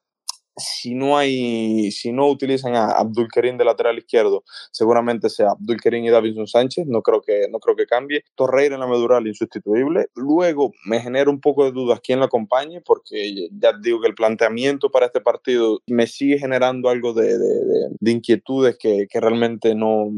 si 0.59 0.95
no 0.95 1.17
hay, 1.17 1.91
si 1.91 2.11
no 2.11 2.27
utilizan 2.27 2.75
a 2.75 2.91
Abdul 2.91 3.27
Karim 3.27 3.57
de 3.57 3.65
lateral 3.65 3.97
izquierdo, 3.97 4.43
seguramente 4.71 5.29
sea 5.29 5.51
Abdul 5.51 5.81
Karim 5.81 6.05
y 6.05 6.09
Davinson 6.09 6.47
Sánchez, 6.47 6.87
no 6.87 7.01
creo 7.01 7.21
que, 7.21 7.47
no 7.49 7.59
creo 7.59 7.75
que 7.75 7.85
cambie. 7.85 8.23
Torreira 8.35 8.75
en 8.75 8.81
la 8.81 8.87
medural 8.87 9.27
insustituible. 9.27 10.07
Luego 10.15 10.71
me 10.85 10.99
genera 10.99 11.29
un 11.29 11.39
poco 11.39 11.65
de 11.65 11.71
dudas 11.71 11.99
quién 12.03 12.19
lo 12.19 12.25
acompañe, 12.25 12.81
porque 12.81 13.49
ya 13.51 13.73
digo 13.81 14.01
que 14.01 14.07
el 14.07 14.15
planteamiento 14.15 14.89
para 14.91 15.07
este 15.07 15.21
partido 15.21 15.81
me 15.87 16.07
sigue 16.07 16.37
generando 16.37 16.89
algo 16.89 17.13
de, 17.13 17.37
de, 17.37 17.37
de, 17.37 17.89
de 17.99 18.11
inquietudes 18.11 18.77
que, 18.77 19.07
que 19.09 19.19
realmente 19.19 19.75
no, 19.75 20.09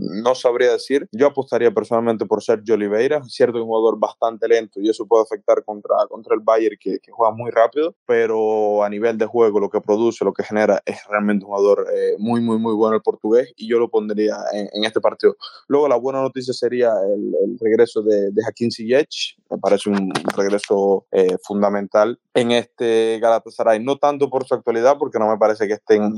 no 0.00 0.34
sabría 0.34 0.72
decir. 0.72 1.08
Yo 1.12 1.26
apostaría 1.26 1.70
personalmente 1.70 2.26
por 2.26 2.42
Sergio 2.42 2.74
Oliveira, 2.74 3.22
cierto 3.24 3.58
es 3.58 3.62
un 3.62 3.68
jugador 3.68 3.98
bastante 3.98 4.48
lento 4.48 4.80
y 4.80 4.88
eso 4.88 5.06
puede 5.06 5.24
afectar 5.24 5.64
contra, 5.64 5.96
contra 6.08 6.34
el 6.34 6.40
Bayern 6.40 6.76
que, 6.80 6.98
juega 7.10 7.34
muy 7.34 7.50
rápido, 7.50 7.94
pero 8.06 8.84
a 8.84 8.88
nivel 8.88 9.18
de 9.18 9.26
juego 9.26 9.60
lo 9.60 9.70
que 9.70 9.80
produce, 9.80 10.24
lo 10.24 10.32
que 10.32 10.44
genera 10.44 10.80
es 10.84 10.98
realmente 11.08 11.44
un 11.44 11.50
jugador 11.50 11.86
eh, 11.92 12.14
muy, 12.18 12.40
muy, 12.40 12.58
muy 12.58 12.74
bueno 12.74 12.96
el 12.96 13.02
portugués 13.02 13.52
y 13.56 13.68
yo 13.68 13.78
lo 13.78 13.88
pondría 13.88 14.36
en, 14.52 14.84
este 14.84 15.00
partido. 15.00 15.36
Luego 15.66 15.88
la 15.88 15.96
buena 15.96 16.22
noticia 16.22 16.54
sería 16.54 16.92
el, 17.04 17.34
el 17.44 17.58
regreso 17.58 18.02
de, 18.02 18.30
de 18.30 18.42
Hakim 18.46 18.70
Ziyech, 18.70 19.36
me 19.50 19.58
parece 19.58 19.90
un 19.90 20.12
regreso 20.36 21.06
eh, 21.10 21.36
fundamental 21.42 22.18
en 22.40 22.52
este 22.52 23.18
Galatasaray, 23.20 23.82
no 23.82 23.96
tanto 23.96 24.30
por 24.30 24.46
su 24.46 24.54
actualidad, 24.54 24.96
porque 24.98 25.18
no 25.18 25.28
me 25.28 25.38
parece 25.38 25.66
que 25.66 25.74
esté 25.74 25.96
en, 25.96 26.14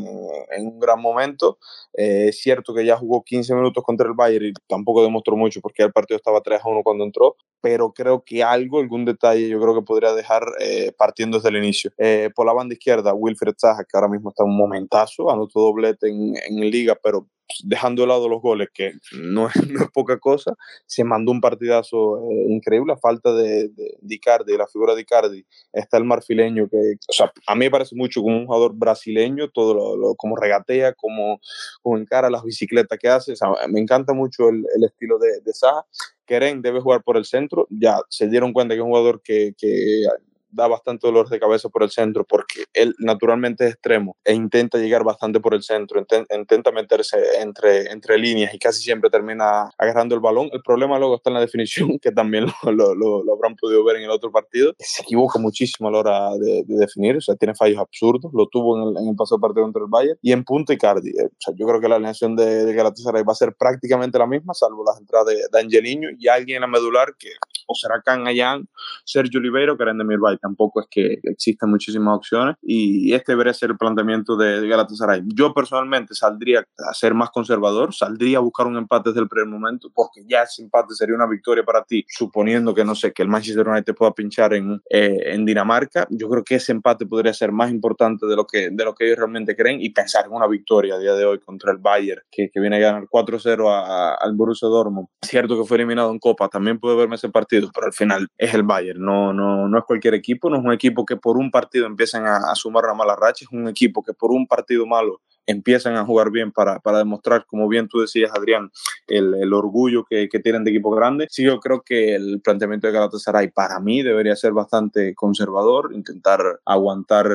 en 0.51 0.67
un 0.67 0.79
gran 0.79 1.01
momento, 1.01 1.59
eh, 1.95 2.27
es 2.29 2.41
cierto 2.41 2.75
que 2.75 2.85
ya 2.85 2.97
jugó 2.97 3.23
15 3.23 3.55
minutos 3.55 3.83
contra 3.85 4.07
el 4.07 4.15
Bayern 4.15 4.47
y 4.47 4.53
tampoco 4.69 5.03
demostró 5.03 5.37
mucho 5.37 5.61
porque 5.61 5.83
el 5.83 5.93
partido 5.93 6.17
estaba 6.17 6.41
3 6.41 6.61
a 6.63 6.69
1 6.69 6.83
cuando 6.83 7.05
entró, 7.05 7.37
pero 7.61 7.93
creo 7.93 8.23
que 8.25 8.43
algo, 8.43 8.81
algún 8.81 9.05
detalle 9.05 9.49
yo 9.49 9.61
creo 9.61 9.75
que 9.75 9.83
podría 9.83 10.13
dejar 10.15 10.45
eh, 10.61 10.93
partiendo 10.97 11.39
desde 11.39 11.51
el 11.51 11.57
inicio. 11.57 11.91
Eh, 11.99 12.31
por 12.35 12.47
la 12.47 12.53
banda 12.53 12.75
izquierda, 12.75 13.15
Wilfred 13.15 13.55
Zaha, 13.59 13.85
que 13.85 13.97
ahora 13.97 14.09
mismo 14.09 14.31
está 14.31 14.45
en 14.45 14.51
un 14.51 14.57
momentazo, 14.57 15.31
anotó 15.31 15.61
doblete 15.61 16.09
en, 16.09 16.35
en 16.37 16.71
liga, 16.71 16.97
pero 17.03 17.27
dejando 17.65 18.03
de 18.03 18.09
lado 18.09 18.29
los 18.29 18.41
goles, 18.41 18.69
que 18.73 18.93
no 19.13 19.49
es, 19.49 19.55
no 19.69 19.81
es 19.83 19.91
poca 19.93 20.19
cosa, 20.19 20.55
se 20.87 21.05
mandó 21.05 21.33
un 21.33 21.41
partidazo 21.41 22.19
eh, 22.31 22.47
increíble 22.49 22.93
a 22.93 22.97
falta 22.97 23.33
de, 23.35 23.69
de, 23.69 23.99
de, 24.01 24.59
la 24.59 24.67
figura 24.67 24.95
de 24.95 25.03
Icardi, 25.03 25.45
está 25.73 25.97
el 25.97 26.05
marfileño, 26.05 26.69
que 26.69 26.77
o 27.09 27.13
sea, 27.13 27.33
a 27.47 27.55
mí 27.55 27.67
me 27.67 27.71
parece 27.71 27.95
mucho 27.95 28.23
como 28.23 28.37
un 28.37 28.47
jugador 28.47 28.75
brasileño, 28.75 29.49
todo 29.51 29.97
lo, 29.97 30.15
como 30.15 30.37
regatea, 30.37 30.93
como, 30.95 31.41
como 31.83 31.99
encara 31.99 32.31
las 32.31 32.43
bicicletas 32.43 32.99
que 32.99 33.09
hace, 33.09 33.33
o 33.33 33.69
me 33.69 33.81
encanta 33.81 34.13
mucho 34.13 34.49
el, 34.49 34.65
el 34.77 34.85
estilo 34.85 35.19
de, 35.19 35.41
de 35.41 35.53
Saja. 35.53 35.85
Keren 36.27 36.63
debe 36.63 36.81
jugar 36.81 37.03
por 37.03 37.17
el 37.17 37.25
centro, 37.25 37.67
ya 37.71 37.99
se 38.09 38.29
dieron 38.29 38.53
cuenta 38.53 38.75
que 38.75 38.79
es 38.79 38.85
un 38.85 38.91
jugador 38.91 39.21
que, 39.21 39.53
que 39.59 40.05
da 40.51 40.69
bastante 40.69 41.07
dolor 41.07 41.29
de 41.29 41.41
cabeza 41.41 41.69
por 41.69 41.83
el 41.83 41.91
centro 41.91 42.25
porque 42.25 42.65
él 42.73 42.95
naturalmente 42.99 43.67
es 43.67 43.73
extremo 43.73 44.17
e 44.25 44.35
intenta 44.35 44.79
llegar 44.79 45.05
bastante 45.05 45.41
por 45.41 45.55
el 45.55 45.63
centro, 45.63 46.05
intenta 46.31 46.73
meterse 46.73 47.41
entre, 47.41 47.91
entre 47.91 48.19
líneas 48.19 48.55
y 48.55 48.59
casi 48.59 48.83
siempre 48.83 49.11
termina 49.11 49.71
agarrando 49.79 50.15
el 50.15 50.21
balón. 50.21 50.49
El 50.53 50.63
problema 50.63 50.99
luego 50.99 51.17
está 51.17 51.31
en 51.31 51.35
la 51.35 51.41
definición, 51.41 51.99
que 52.03 52.13
también 52.13 52.47
lo, 52.65 52.95
lo, 52.95 53.23
lo 53.23 53.33
habrán 53.35 53.57
podido 53.57 53.85
ver 53.85 53.97
en 53.97 54.05
el 54.05 54.11
otro 54.11 54.31
partido. 54.31 54.75
Se 54.79 55.03
equivoca 55.03 55.39
muchísimo 55.39 55.89
a 55.89 55.93
la 55.93 55.99
hora 55.99 56.31
de, 56.39 56.65
definir, 56.67 57.17
o 57.17 57.21
sea, 57.21 57.37
tiene 57.37 57.55
fallos 57.55 57.79
absurdos, 57.79 58.33
lo 58.35 58.47
tuvo 58.47 58.77
en 58.77 58.97
el, 58.97 59.03
en 59.03 59.09
el 59.11 59.17
pasado 59.17 59.41
partido 59.41 59.65
contra 59.65 59.83
el 59.83 59.89
Bayern 59.89 60.19
y 60.23 60.33
en 60.33 60.45
punto 60.45 60.73
Icardi. 60.73 61.11
Eh, 61.11 61.27
o 61.27 61.37
sea, 61.39 61.55
yo 61.57 61.67
creo 61.67 61.81
que 61.81 61.89
la 61.89 61.97
alineación 61.97 62.37
de, 62.37 62.65
de 62.65 62.75
Galatasaray 62.75 63.23
va 63.23 63.33
a 63.33 63.37
ser 63.37 63.55
prácticamente 63.55 64.19
la 64.19 64.27
misma, 64.27 64.55
salvo 64.55 64.85
las 64.85 64.99
entradas 64.99 65.27
de, 65.27 65.37
de 65.51 65.61
Angelino 65.61 66.09
y 66.19 66.29
alguien 66.29 66.57
en 66.57 66.63
la 66.63 66.67
medular 66.67 67.15
que 67.19 67.31
o 67.67 67.75
será 67.75 68.03
Can 68.03 68.27
Ayan, 68.27 68.69
Sergio 69.05 69.39
Oliveira 69.39 69.73
o 69.73 69.77
Karen 69.77 69.99
de 69.99 70.05
Mirbay. 70.05 70.39
Tampoco 70.41 70.81
es 70.81 70.87
que 70.91 71.19
existen 71.25 71.71
muchísimas 71.71 72.17
opciones 72.17 72.57
y 72.63 73.13
este 73.13 73.33
debería 73.33 73.53
ser 73.53 73.71
el 73.71 73.77
planteamiento 73.77 74.37
de 74.37 74.67
Galatasaray. 74.67 75.23
Yo 75.27 75.53
personalmente 75.53 76.15
saldría 76.15 76.61
a 76.61 76.95
ser 76.95 77.15
más 77.15 77.31
conservador, 77.31 77.95
saldría 77.95 78.39
a 78.39 78.41
buscar 78.41 78.67
un 78.67 78.77
empate 78.77 79.11
desde 79.11 79.21
el 79.21 79.29
primer 79.29 79.49
momento 79.49 79.91
porque 79.95 80.23
ya 80.27 80.43
ese 80.43 80.63
empate 80.63 80.95
sería 80.95 81.15
una 81.15 81.27
victoria 81.27 81.65
para 81.65 81.85
ti, 81.85 82.05
suponiendo 82.09 82.75
que 82.75 82.85
no 82.85 82.95
sé, 82.95 83.13
que 83.13 83.23
el 83.23 83.29
Manchester 83.29 83.69
United 83.69 83.95
pueda 83.95 84.13
pinchar 84.13 84.55
en, 84.55 84.81
eh, 84.91 85.19
en 85.27 85.45
Dinamarca. 85.45 86.07
Yo 86.11 86.29
creo 86.29 86.45
que 86.45 86.57
ese 86.57 86.73
empate 86.73 87.07
podría 87.07 87.35
ser 87.35 87.53
más 87.53 87.71
importante 87.71 88.27
de 88.27 88.37
lo 88.37 88.47
que, 88.47 88.71
de 88.71 88.85
lo 88.85 88.95
que 88.95 89.07
ellos 89.07 89.19
realmente 89.19 89.55
creen 89.55 89.81
y 89.81 89.91
pensar 89.91 90.27
en 90.27 90.33
una 90.33 90.47
victoria 90.47 90.95
a 90.95 90.99
día 90.99 91.15
de 91.15 91.25
hoy 91.25 91.39
contra 91.41 91.73
el 91.73 91.79
Bayern, 91.79 92.23
que, 92.31 92.51
que 92.53 92.61
viene 92.61 92.77
a 92.77 92.81
ganar 92.81 93.07
4-0 93.11 94.17
al 94.19 94.35
Borussia 94.35 94.69
Dortmund. 94.69 95.09
Cierto 95.23 95.57
que 95.59 95.67
fue 95.67 95.77
eliminado 95.77 96.11
en 96.11 96.19
Copa, 96.19 96.49
también 96.49 96.79
puede 96.79 96.97
verme 96.97 97.17
ese 97.17 97.29
partido 97.29 97.51
pero 97.69 97.87
al 97.87 97.93
final 97.93 98.29
es 98.39 98.55
el 98.55 98.63
Bayern, 98.63 99.01
no, 99.01 99.33
no, 99.33 99.69
no 99.69 99.79
es 99.79 99.85
cualquier 99.85 100.15
equipo, 100.15 100.30
no 100.51 100.57
es 100.57 100.65
un 100.65 100.73
equipo 100.73 101.05
que 101.05 101.17
por 101.17 101.37
un 101.37 101.51
partido 101.51 101.87
empiezan 101.87 102.27
a, 102.27 102.51
a 102.51 102.55
sumar 102.55 102.85
una 102.85 102.95
mala 102.95 103.17
racha, 103.17 103.45
es 103.45 103.53
un 103.53 103.69
equipo 103.69 104.03
que 104.03 104.13
por 104.13 104.31
un 104.33 104.47
partido 104.47 104.87
malo 104.87 105.21
empiezan 105.51 105.97
a 105.97 106.05
jugar 106.05 106.31
bien 106.31 106.53
para, 106.53 106.79
para 106.81 106.99
demostrar, 106.99 107.45
como 107.47 107.69
bien 107.69 107.89
tú 107.89 108.01
decías, 108.01 108.31
Adrián, 108.35 108.71
el, 109.07 109.53
orgullo 109.53 110.05
que, 110.05 110.29
tienen 110.43 110.65
de 110.65 110.71
equipo 110.71 110.91
grande. 110.91 111.27
Sí, 111.31 111.43
yo 111.43 111.59
creo 111.61 111.83
que 111.83 112.15
el 112.15 112.41
planteamiento 112.41 112.87
de 112.87 112.93
Galatasaray 112.93 113.49
para 113.49 113.81
mí 113.81 114.03
debería 114.03 114.37
ser 114.37 114.53
bastante 114.53 115.15
conservador, 115.15 115.91
intentar 115.93 116.41
aguantar 116.65 117.27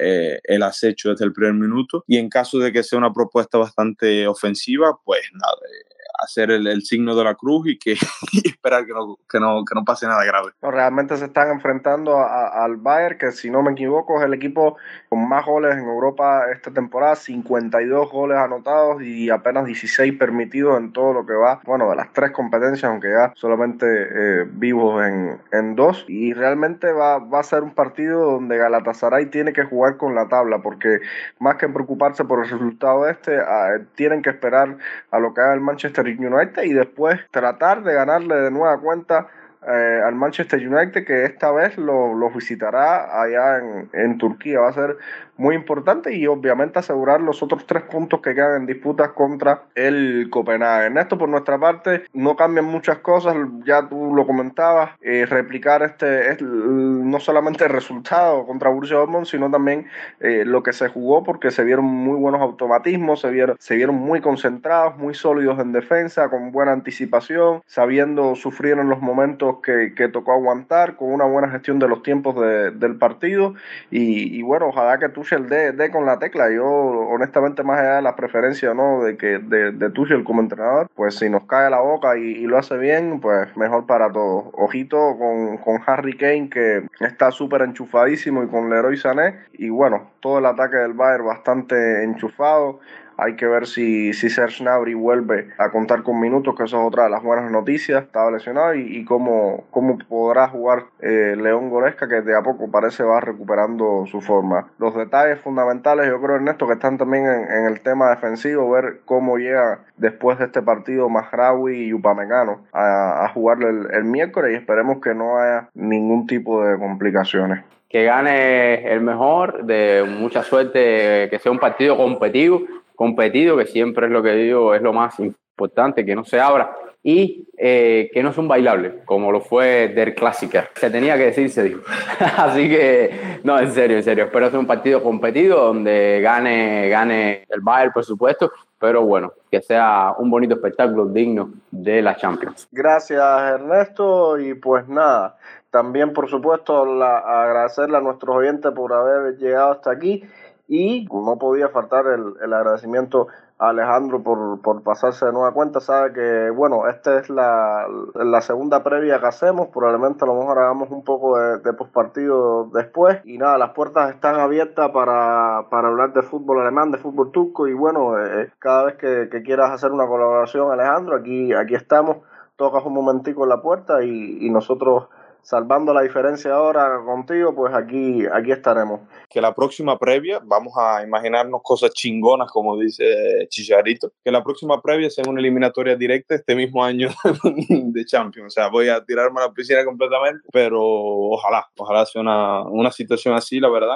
eh, 0.00 0.40
el 0.44 0.62
acecho 0.62 1.10
desde 1.10 1.24
el 1.24 1.32
primer 1.32 1.54
minuto 1.54 2.04
y 2.06 2.16
en 2.16 2.28
caso 2.28 2.58
de 2.58 2.72
que 2.72 2.82
sea 2.82 2.98
una 2.98 3.12
propuesta 3.12 3.58
bastante 3.58 4.26
ofensiva, 4.26 4.98
pues 5.04 5.20
nada, 5.32 5.56
eh, 5.66 5.85
hacer 6.18 6.50
el, 6.50 6.66
el, 6.66 6.82
signo 6.82 7.14
de 7.14 7.24
la 7.24 7.34
cruz 7.34 7.68
y, 7.68 7.78
que, 7.78 7.92
y 8.32 8.48
esperar 8.48 8.86
que 8.86 8.92
no, 8.92 9.18
que, 9.28 9.40
no, 9.40 9.64
que 9.64 9.74
no 9.74 9.84
pase 9.84 10.06
nada 10.06 10.24
grave. 10.24 10.52
No, 10.62 10.70
realmente 10.70 11.16
se 11.16 11.26
están 11.26 11.50
enfrentando 11.50 12.18
a, 12.18 12.26
a, 12.26 12.64
al 12.64 12.76
Bayern, 12.76 13.18
que 13.18 13.32
si 13.32 13.50
no 13.50 13.62
me 13.62 13.72
equivoco 13.72 14.18
es 14.18 14.24
el 14.24 14.34
equipo 14.34 14.76
con 15.08 15.28
más 15.28 15.44
goles 15.44 15.74
en 15.74 15.84
Europa 15.84 16.44
esta 16.52 16.70
temporada, 16.70 17.16
52 17.16 18.10
goles 18.10 18.38
anotados 18.38 19.02
y 19.02 19.30
apenas 19.30 19.66
16 19.66 20.14
permitidos 20.18 20.78
en 20.78 20.92
todo 20.92 21.12
lo 21.12 21.26
que 21.26 21.34
va, 21.34 21.60
bueno, 21.64 21.90
de 21.90 21.96
las 21.96 22.12
tres 22.12 22.30
competencias, 22.30 22.84
aunque 22.84 23.08
ya 23.10 23.32
solamente 23.34 23.86
eh, 23.86 24.44
vivos 24.48 25.04
en, 25.04 25.38
en, 25.52 25.76
dos. 25.76 26.04
Y 26.08 26.32
realmente 26.32 26.92
va, 26.92 27.18
va 27.18 27.40
a 27.40 27.42
ser 27.42 27.62
un 27.62 27.74
partido 27.74 28.32
donde 28.32 28.56
Galatasaray 28.56 29.26
tiene 29.26 29.52
que 29.52 29.64
jugar 29.64 29.96
con 29.96 30.14
la 30.14 30.28
tabla, 30.28 30.60
porque 30.62 31.00
más 31.38 31.56
que 31.56 31.68
preocuparse 31.68 32.24
por 32.24 32.44
el 32.44 32.50
resultado 32.50 33.08
este, 33.08 33.38
uh, 33.38 33.84
tienen 33.94 34.22
que 34.22 34.30
esperar 34.30 34.76
a 35.10 35.18
lo 35.18 35.34
que 35.34 35.40
haga 35.40 35.54
el 35.54 35.60
Manchester 35.60 36.05
United 36.08 36.62
y 36.62 36.72
después 36.72 37.20
tratar 37.30 37.82
de 37.82 37.94
ganarle 37.94 38.36
de 38.36 38.50
nueva 38.50 38.80
cuenta 38.80 39.28
eh, 39.66 40.00
al 40.04 40.14
Manchester 40.14 40.60
United 40.60 41.04
que 41.04 41.24
esta 41.24 41.50
vez 41.50 41.76
lo, 41.76 42.14
lo 42.14 42.30
visitará 42.30 43.20
allá 43.20 43.58
en, 43.58 43.90
en, 43.92 44.18
Turquía. 44.18 44.60
Va 44.60 44.68
a 44.68 44.72
ser 44.72 44.96
muy 45.36 45.54
importante 45.54 46.14
y 46.14 46.26
obviamente 46.26 46.78
asegurar 46.78 47.20
los 47.20 47.42
otros 47.42 47.66
tres 47.66 47.82
puntos 47.84 48.20
que 48.20 48.34
quedan 48.34 48.62
en 48.62 48.66
disputas 48.66 49.10
contra 49.10 49.64
el 49.74 50.28
Copenhague. 50.30 50.86
Ernesto, 50.86 51.18
por 51.18 51.28
nuestra 51.28 51.58
parte, 51.58 52.04
no 52.12 52.36
cambian 52.36 52.64
muchas 52.64 52.98
cosas, 52.98 53.36
ya 53.64 53.88
tú 53.88 54.14
lo 54.14 54.26
comentabas, 54.26 54.90
eh, 55.00 55.26
replicar 55.26 55.82
este 55.82 56.30
es 56.30 56.42
no 56.42 57.20
solamente 57.20 57.64
el 57.64 57.70
resultado 57.70 58.46
contra 58.46 58.70
Borussia 58.70 58.96
Dortmund, 58.96 59.26
sino 59.26 59.50
también 59.50 59.86
eh, 60.20 60.44
lo 60.44 60.62
que 60.62 60.72
se 60.72 60.88
jugó 60.88 61.22
porque 61.22 61.50
se 61.50 61.64
vieron 61.64 61.84
muy 61.84 62.18
buenos 62.18 62.40
automatismos, 62.40 63.20
se 63.20 63.30
vieron, 63.30 63.56
se 63.58 63.76
vieron 63.76 63.96
muy 63.96 64.20
concentrados, 64.20 64.96
muy 64.96 65.14
sólidos 65.14 65.58
en 65.58 65.72
defensa, 65.72 66.28
con 66.30 66.52
buena 66.52 66.72
anticipación, 66.72 67.62
sabiendo 67.66 68.34
sufrir 68.34 68.78
en 68.78 68.88
los 68.88 69.00
momentos 69.00 69.56
que, 69.62 69.94
que 69.94 70.08
tocó 70.08 70.32
aguantar, 70.32 70.96
con 70.96 71.12
una 71.12 71.24
buena 71.24 71.48
gestión 71.48 71.78
de 71.78 71.88
los 71.88 72.02
tiempos 72.02 72.36
de, 72.40 72.70
del 72.70 72.96
partido 72.96 73.54
y, 73.90 74.36
y 74.36 74.42
bueno, 74.42 74.68
ojalá 74.68 74.98
que 74.98 75.08
tú 75.08 75.24
Tuchel 75.26 75.48
dé, 75.48 75.72
dé 75.72 75.90
con 75.90 76.06
la 76.06 76.20
tecla. 76.20 76.52
Yo, 76.52 76.64
honestamente, 76.64 77.64
más 77.64 77.80
allá 77.80 77.96
de 77.96 78.02
la 78.02 78.14
preferencia 78.14 78.74
¿no? 78.74 79.02
de, 79.02 79.16
que, 79.16 79.38
de, 79.40 79.72
de 79.72 79.90
Tuchel 79.90 80.22
como 80.22 80.40
entrenador, 80.40 80.86
pues 80.94 81.16
si 81.16 81.28
nos 81.28 81.44
cae 81.46 81.68
la 81.68 81.80
boca 81.80 82.16
y, 82.16 82.22
y 82.22 82.46
lo 82.46 82.58
hace 82.58 82.76
bien, 82.78 83.18
pues 83.20 83.56
mejor 83.56 83.86
para 83.86 84.12
todos. 84.12 84.44
Ojito 84.52 85.16
con, 85.18 85.56
con 85.58 85.80
Harry 85.84 86.16
Kane, 86.16 86.48
que 86.48 86.86
está 87.00 87.32
súper 87.32 87.62
enchufadísimo, 87.62 88.44
y 88.44 88.46
con 88.46 88.70
Leroy 88.70 88.96
Sané. 88.96 89.40
Y 89.54 89.68
bueno, 89.68 90.10
todo 90.20 90.38
el 90.38 90.46
ataque 90.46 90.76
del 90.76 90.92
Bayern 90.92 91.26
bastante 91.26 92.04
enchufado. 92.04 92.78
Hay 93.18 93.36
que 93.36 93.46
ver 93.46 93.66
si, 93.66 94.12
si 94.12 94.28
Serge 94.28 94.62
Gnabry 94.62 94.94
vuelve 94.94 95.48
a 95.58 95.70
contar 95.70 96.02
con 96.02 96.20
minutos, 96.20 96.54
que 96.54 96.64
eso 96.64 96.80
es 96.80 96.86
otra 96.86 97.04
de 97.04 97.10
las 97.10 97.22
buenas 97.22 97.50
noticias. 97.50 98.04
Estaba 98.04 98.30
lesionado 98.30 98.74
y, 98.74 98.98
y 98.98 99.04
cómo, 99.04 99.64
cómo 99.70 99.98
podrá 100.08 100.48
jugar 100.48 100.84
eh, 101.00 101.34
León 101.36 101.70
Goresca, 101.70 102.08
que 102.08 102.20
de 102.20 102.36
a 102.36 102.42
poco 102.42 102.70
parece 102.70 103.02
va 103.02 103.20
recuperando 103.20 104.04
su 104.06 104.20
forma. 104.20 104.68
Los 104.78 104.94
detalles 104.94 105.40
fundamentales, 105.40 106.08
yo 106.08 106.20
creo, 106.20 106.36
Ernesto, 106.36 106.66
que 106.66 106.74
están 106.74 106.98
también 106.98 107.26
en, 107.26 107.66
el 107.66 107.80
tema 107.80 108.10
defensivo, 108.10 108.70
ver 108.70 109.00
cómo 109.04 109.38
llega 109.38 109.80
después 109.96 110.38
de 110.38 110.46
este 110.46 110.62
partido 110.62 111.08
Masraoui 111.08 111.86
y 111.86 111.92
Upamecano 111.92 112.66
a, 112.72 113.24
a 113.24 113.28
jugar 113.28 113.62
el, 113.62 113.88
el 113.92 114.04
miércoles 114.04 114.52
y 114.52 114.56
esperemos 114.56 115.00
que 115.00 115.14
no 115.14 115.38
haya 115.38 115.68
ningún 115.74 116.26
tipo 116.26 116.64
de 116.64 116.78
complicaciones 116.78 117.64
que 117.88 118.04
gane 118.04 118.92
el 118.92 119.00
mejor, 119.00 119.64
de 119.64 120.04
mucha 120.18 120.42
suerte, 120.42 121.28
que 121.30 121.38
sea 121.38 121.52
un 121.52 121.60
partido 121.60 121.96
competitivo 121.96 122.62
competido, 122.96 123.56
que 123.56 123.66
siempre 123.66 124.06
es 124.06 124.12
lo 124.12 124.22
que 124.22 124.32
digo, 124.32 124.74
es 124.74 124.82
lo 124.82 124.92
más 124.92 125.18
importante, 125.20 126.04
que 126.04 126.16
no 126.16 126.24
se 126.24 126.40
abra 126.40 126.76
y 127.06 127.46
eh, 127.56 128.10
que 128.12 128.20
no 128.20 128.30
es 128.30 128.38
un 128.38 128.48
bailable, 128.48 129.04
como 129.04 129.30
lo 129.30 129.40
fue 129.40 129.92
Der 129.94 130.12
Clásica. 130.16 130.70
Se 130.74 130.90
tenía 130.90 131.16
que 131.16 131.26
decir, 131.26 131.48
se 131.50 131.62
dijo. 131.62 131.82
Así 132.36 132.68
que, 132.68 133.38
no, 133.44 133.60
en 133.60 133.70
serio, 133.70 133.98
en 133.98 134.02
serio. 134.02 134.24
Espero 134.24 134.46
hacer 134.46 134.58
un 134.58 134.66
partido 134.66 135.00
competido 135.00 135.66
donde 135.66 136.20
gane, 136.20 136.88
gane 136.88 137.44
el 137.48 137.60
Bayern, 137.60 137.92
por 137.92 138.04
supuesto, 138.04 138.50
pero 138.80 139.02
bueno, 139.02 139.32
que 139.48 139.62
sea 139.62 140.14
un 140.18 140.28
bonito 140.30 140.56
espectáculo 140.56 141.06
digno 141.06 141.50
de 141.70 142.02
la 142.02 142.16
Champions. 142.16 142.66
Gracias, 142.72 143.22
Ernesto, 143.52 144.40
y 144.40 144.54
pues 144.54 144.88
nada. 144.88 145.36
También, 145.70 146.12
por 146.12 146.28
supuesto, 146.28 146.84
la, 146.86 147.18
agradecerle 147.18 147.98
a 147.98 148.00
nuestros 148.00 148.34
oyentes 148.34 148.72
por 148.72 148.92
haber 148.92 149.36
llegado 149.36 149.70
hasta 149.70 149.92
aquí 149.92 150.24
y 150.68 151.06
no 151.12 151.38
podía 151.38 151.68
faltar 151.68 152.06
el, 152.06 152.34
el 152.42 152.52
agradecimiento 152.52 153.28
a 153.58 153.70
Alejandro 153.70 154.22
por, 154.22 154.60
por, 154.60 154.82
pasarse 154.82 155.26
de 155.26 155.32
nueva 155.32 155.52
cuenta. 155.52 155.80
Sabe 155.80 156.12
que, 156.12 156.50
bueno, 156.50 156.88
esta 156.88 157.18
es 157.18 157.30
la, 157.30 157.86
la, 158.14 158.40
segunda 158.40 158.82
previa 158.82 159.20
que 159.20 159.26
hacemos. 159.26 159.68
Probablemente 159.68 160.24
a 160.24 160.26
lo 160.26 160.34
mejor 160.34 160.58
hagamos 160.58 160.90
un 160.90 161.04
poco 161.04 161.38
de, 161.38 161.58
de 161.58 161.72
postpartido 161.72 162.68
después. 162.74 163.20
Y 163.24 163.38
nada, 163.38 163.56
las 163.58 163.70
puertas 163.70 164.14
están 164.14 164.38
abiertas 164.40 164.90
para, 164.90 165.68
para 165.70 165.88
hablar 165.88 166.12
de 166.12 166.22
fútbol 166.22 166.60
alemán, 166.60 166.90
de 166.90 166.98
fútbol 166.98 167.30
turco. 167.30 167.66
Y 167.66 167.72
bueno, 167.72 168.20
eh, 168.20 168.50
cada 168.58 168.84
vez 168.84 168.96
que, 168.96 169.28
que, 169.30 169.42
quieras 169.42 169.70
hacer 169.70 169.92
una 169.92 170.06
colaboración, 170.06 170.70
Alejandro, 170.70 171.16
aquí, 171.16 171.54
aquí 171.54 171.74
estamos. 171.74 172.18
Tocas 172.56 172.84
un 172.84 172.94
momentico 172.94 173.44
en 173.44 173.50
la 173.50 173.62
puerta 173.62 174.02
y, 174.02 174.38
y 174.40 174.50
nosotros 174.50 175.08
salvando 175.46 175.94
la 175.94 176.02
diferencia 176.02 176.52
ahora 176.52 177.00
contigo, 177.04 177.54
pues 177.54 177.72
aquí, 177.72 178.24
aquí 178.32 178.50
estaremos. 178.50 179.02
Que 179.30 179.40
la 179.40 179.54
próxima 179.54 179.96
previa, 179.96 180.40
vamos 180.42 180.72
a 180.76 181.04
imaginarnos 181.04 181.60
cosas 181.62 181.92
chingonas, 181.92 182.50
como 182.50 182.76
dice 182.76 183.46
Chicharito, 183.48 184.10
que 184.24 184.32
la 184.32 184.42
próxima 184.42 184.82
previa 184.82 185.08
sea 185.08 185.22
una 185.28 185.38
eliminatoria 185.38 185.94
directa 185.94 186.34
este 186.34 186.56
mismo 186.56 186.82
año 186.82 187.10
de 187.70 188.04
Champions. 188.04 188.48
O 188.48 188.50
sea, 188.50 188.68
voy 188.68 188.88
a 188.88 189.04
tirarme 189.04 189.40
a 189.40 189.46
la 189.46 189.52
piscina 189.52 189.84
completamente, 189.84 190.48
pero 190.52 190.82
ojalá, 190.82 191.64
ojalá 191.78 192.04
sea 192.06 192.22
una, 192.22 192.62
una 192.62 192.90
situación 192.90 193.32
así, 193.36 193.60
la 193.60 193.70
verdad 193.70 193.94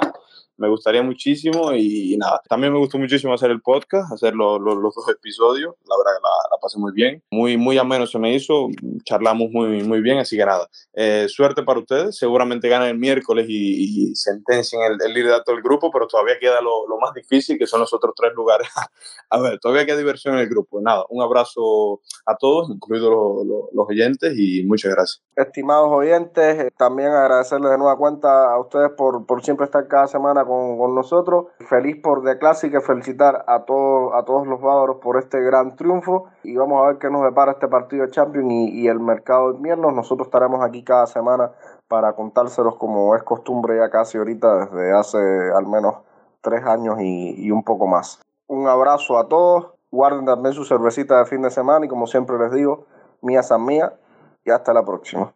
me 0.61 0.69
gustaría 0.69 1.01
muchísimo 1.01 1.73
y, 1.73 2.15
nada, 2.17 2.39
también 2.47 2.71
me 2.71 2.77
gustó 2.77 2.99
muchísimo 2.99 3.33
hacer 3.33 3.49
el 3.49 3.61
podcast, 3.61 4.13
hacer 4.13 4.35
los 4.35 4.59
dos 4.63 5.09
episodios, 5.09 5.73
la 5.85 5.95
verdad 5.97 6.11
que 6.17 6.21
la, 6.21 6.57
pasé 6.61 6.77
muy 6.77 6.91
bien, 6.93 7.23
muy, 7.31 7.57
muy 7.57 7.79
ameno 7.79 8.05
se 8.05 8.19
me 8.19 8.33
hizo, 8.33 8.67
charlamos 9.03 9.49
muy, 9.49 9.83
muy 9.83 10.01
bien, 10.01 10.19
así 10.19 10.37
que 10.37 10.45
nada, 10.45 10.69
eh, 10.93 11.25
suerte 11.27 11.63
para 11.63 11.79
ustedes, 11.79 12.15
seguramente 12.15 12.69
ganen 12.69 12.89
el 12.89 12.99
miércoles 12.99 13.47
y, 13.49 14.13
sentencien 14.15 14.81
el, 14.83 14.97
el 15.03 15.13
liderato 15.13 15.51
del 15.51 15.63
grupo, 15.63 15.89
pero 15.91 16.05
todavía 16.05 16.37
queda 16.39 16.61
lo, 16.61 16.87
lo, 16.87 16.99
más 16.99 17.13
difícil, 17.13 17.57
que 17.57 17.65
son 17.65 17.79
los 17.79 17.91
otros 17.93 18.13
tres 18.15 18.33
lugares. 18.35 18.67
a 19.29 19.39
ver, 19.39 19.59
todavía 19.59 19.85
queda 19.85 19.97
diversión 19.97 20.35
en 20.35 20.41
el 20.41 20.49
grupo. 20.49 20.79
Nada, 20.81 21.05
un 21.09 21.23
abrazo 21.23 22.01
a 22.25 22.35
todos, 22.35 22.69
incluidos 22.69 23.09
los, 23.09 23.69
los 23.73 23.89
oyentes, 23.89 24.33
y 24.37 24.63
muchas 24.63 24.93
gracias. 24.93 25.23
Estimados 25.35 25.89
oyentes, 25.91 26.59
eh, 26.59 26.71
también 26.77 27.09
agradecerles 27.09 27.71
de 27.71 27.77
nueva 27.77 27.97
cuenta 27.97 28.53
a 28.53 28.59
ustedes 28.59 28.91
por, 28.91 29.25
por 29.25 29.43
siempre 29.43 29.65
estar 29.65 29.87
cada 29.87 30.07
semana 30.07 30.45
con, 30.45 30.50
con 30.77 30.95
nosotros. 30.95 31.45
Feliz 31.67 31.97
por 32.01 32.23
The 32.23 32.37
Classic, 32.37 32.73
felicitar 32.81 33.43
a 33.47 33.63
todos, 33.65 34.13
a 34.13 34.23
todos 34.23 34.47
los 34.47 34.61
bávaros 34.61 34.97
por 34.97 35.17
este 35.17 35.41
gran 35.41 35.75
triunfo 35.75 36.25
y 36.43 36.55
vamos 36.55 36.83
a 36.83 36.87
ver 36.87 36.97
qué 36.97 37.09
nos 37.09 37.23
depara 37.23 37.53
este 37.53 37.67
partido 37.67 38.05
de 38.05 38.11
Champions 38.11 38.51
y, 38.51 38.81
y 38.81 38.87
el 38.87 38.99
mercado 38.99 39.51
de 39.51 39.57
invierno. 39.57 39.91
Nosotros 39.91 40.27
estaremos 40.27 40.63
aquí 40.63 40.83
cada 40.83 41.07
semana 41.07 41.51
para 41.87 42.13
contárselos 42.13 42.77
como 42.77 43.15
es 43.15 43.23
costumbre 43.23 43.77
ya 43.77 43.89
casi 43.89 44.17
ahorita 44.17 44.65
desde 44.65 44.91
hace 44.97 45.17
al 45.55 45.67
menos 45.67 45.95
tres 46.41 46.65
años 46.65 46.95
y, 46.99 47.35
y 47.45 47.51
un 47.51 47.63
poco 47.63 47.87
más. 47.87 48.21
Un 48.47 48.67
abrazo 48.67 49.17
a 49.17 49.27
todos, 49.27 49.73
guarden 49.91 50.25
también 50.25 50.53
su 50.53 50.65
cervecita 50.65 51.19
de 51.19 51.25
fin 51.25 51.41
de 51.41 51.51
semana 51.51 51.85
y 51.85 51.89
como 51.89 52.07
siempre 52.07 52.37
les 52.39 52.51
digo, 52.51 52.85
mía 53.21 53.43
san 53.43 53.63
mía 53.65 53.93
y 54.43 54.51
hasta 54.51 54.73
la 54.73 54.83
próxima. 54.83 55.29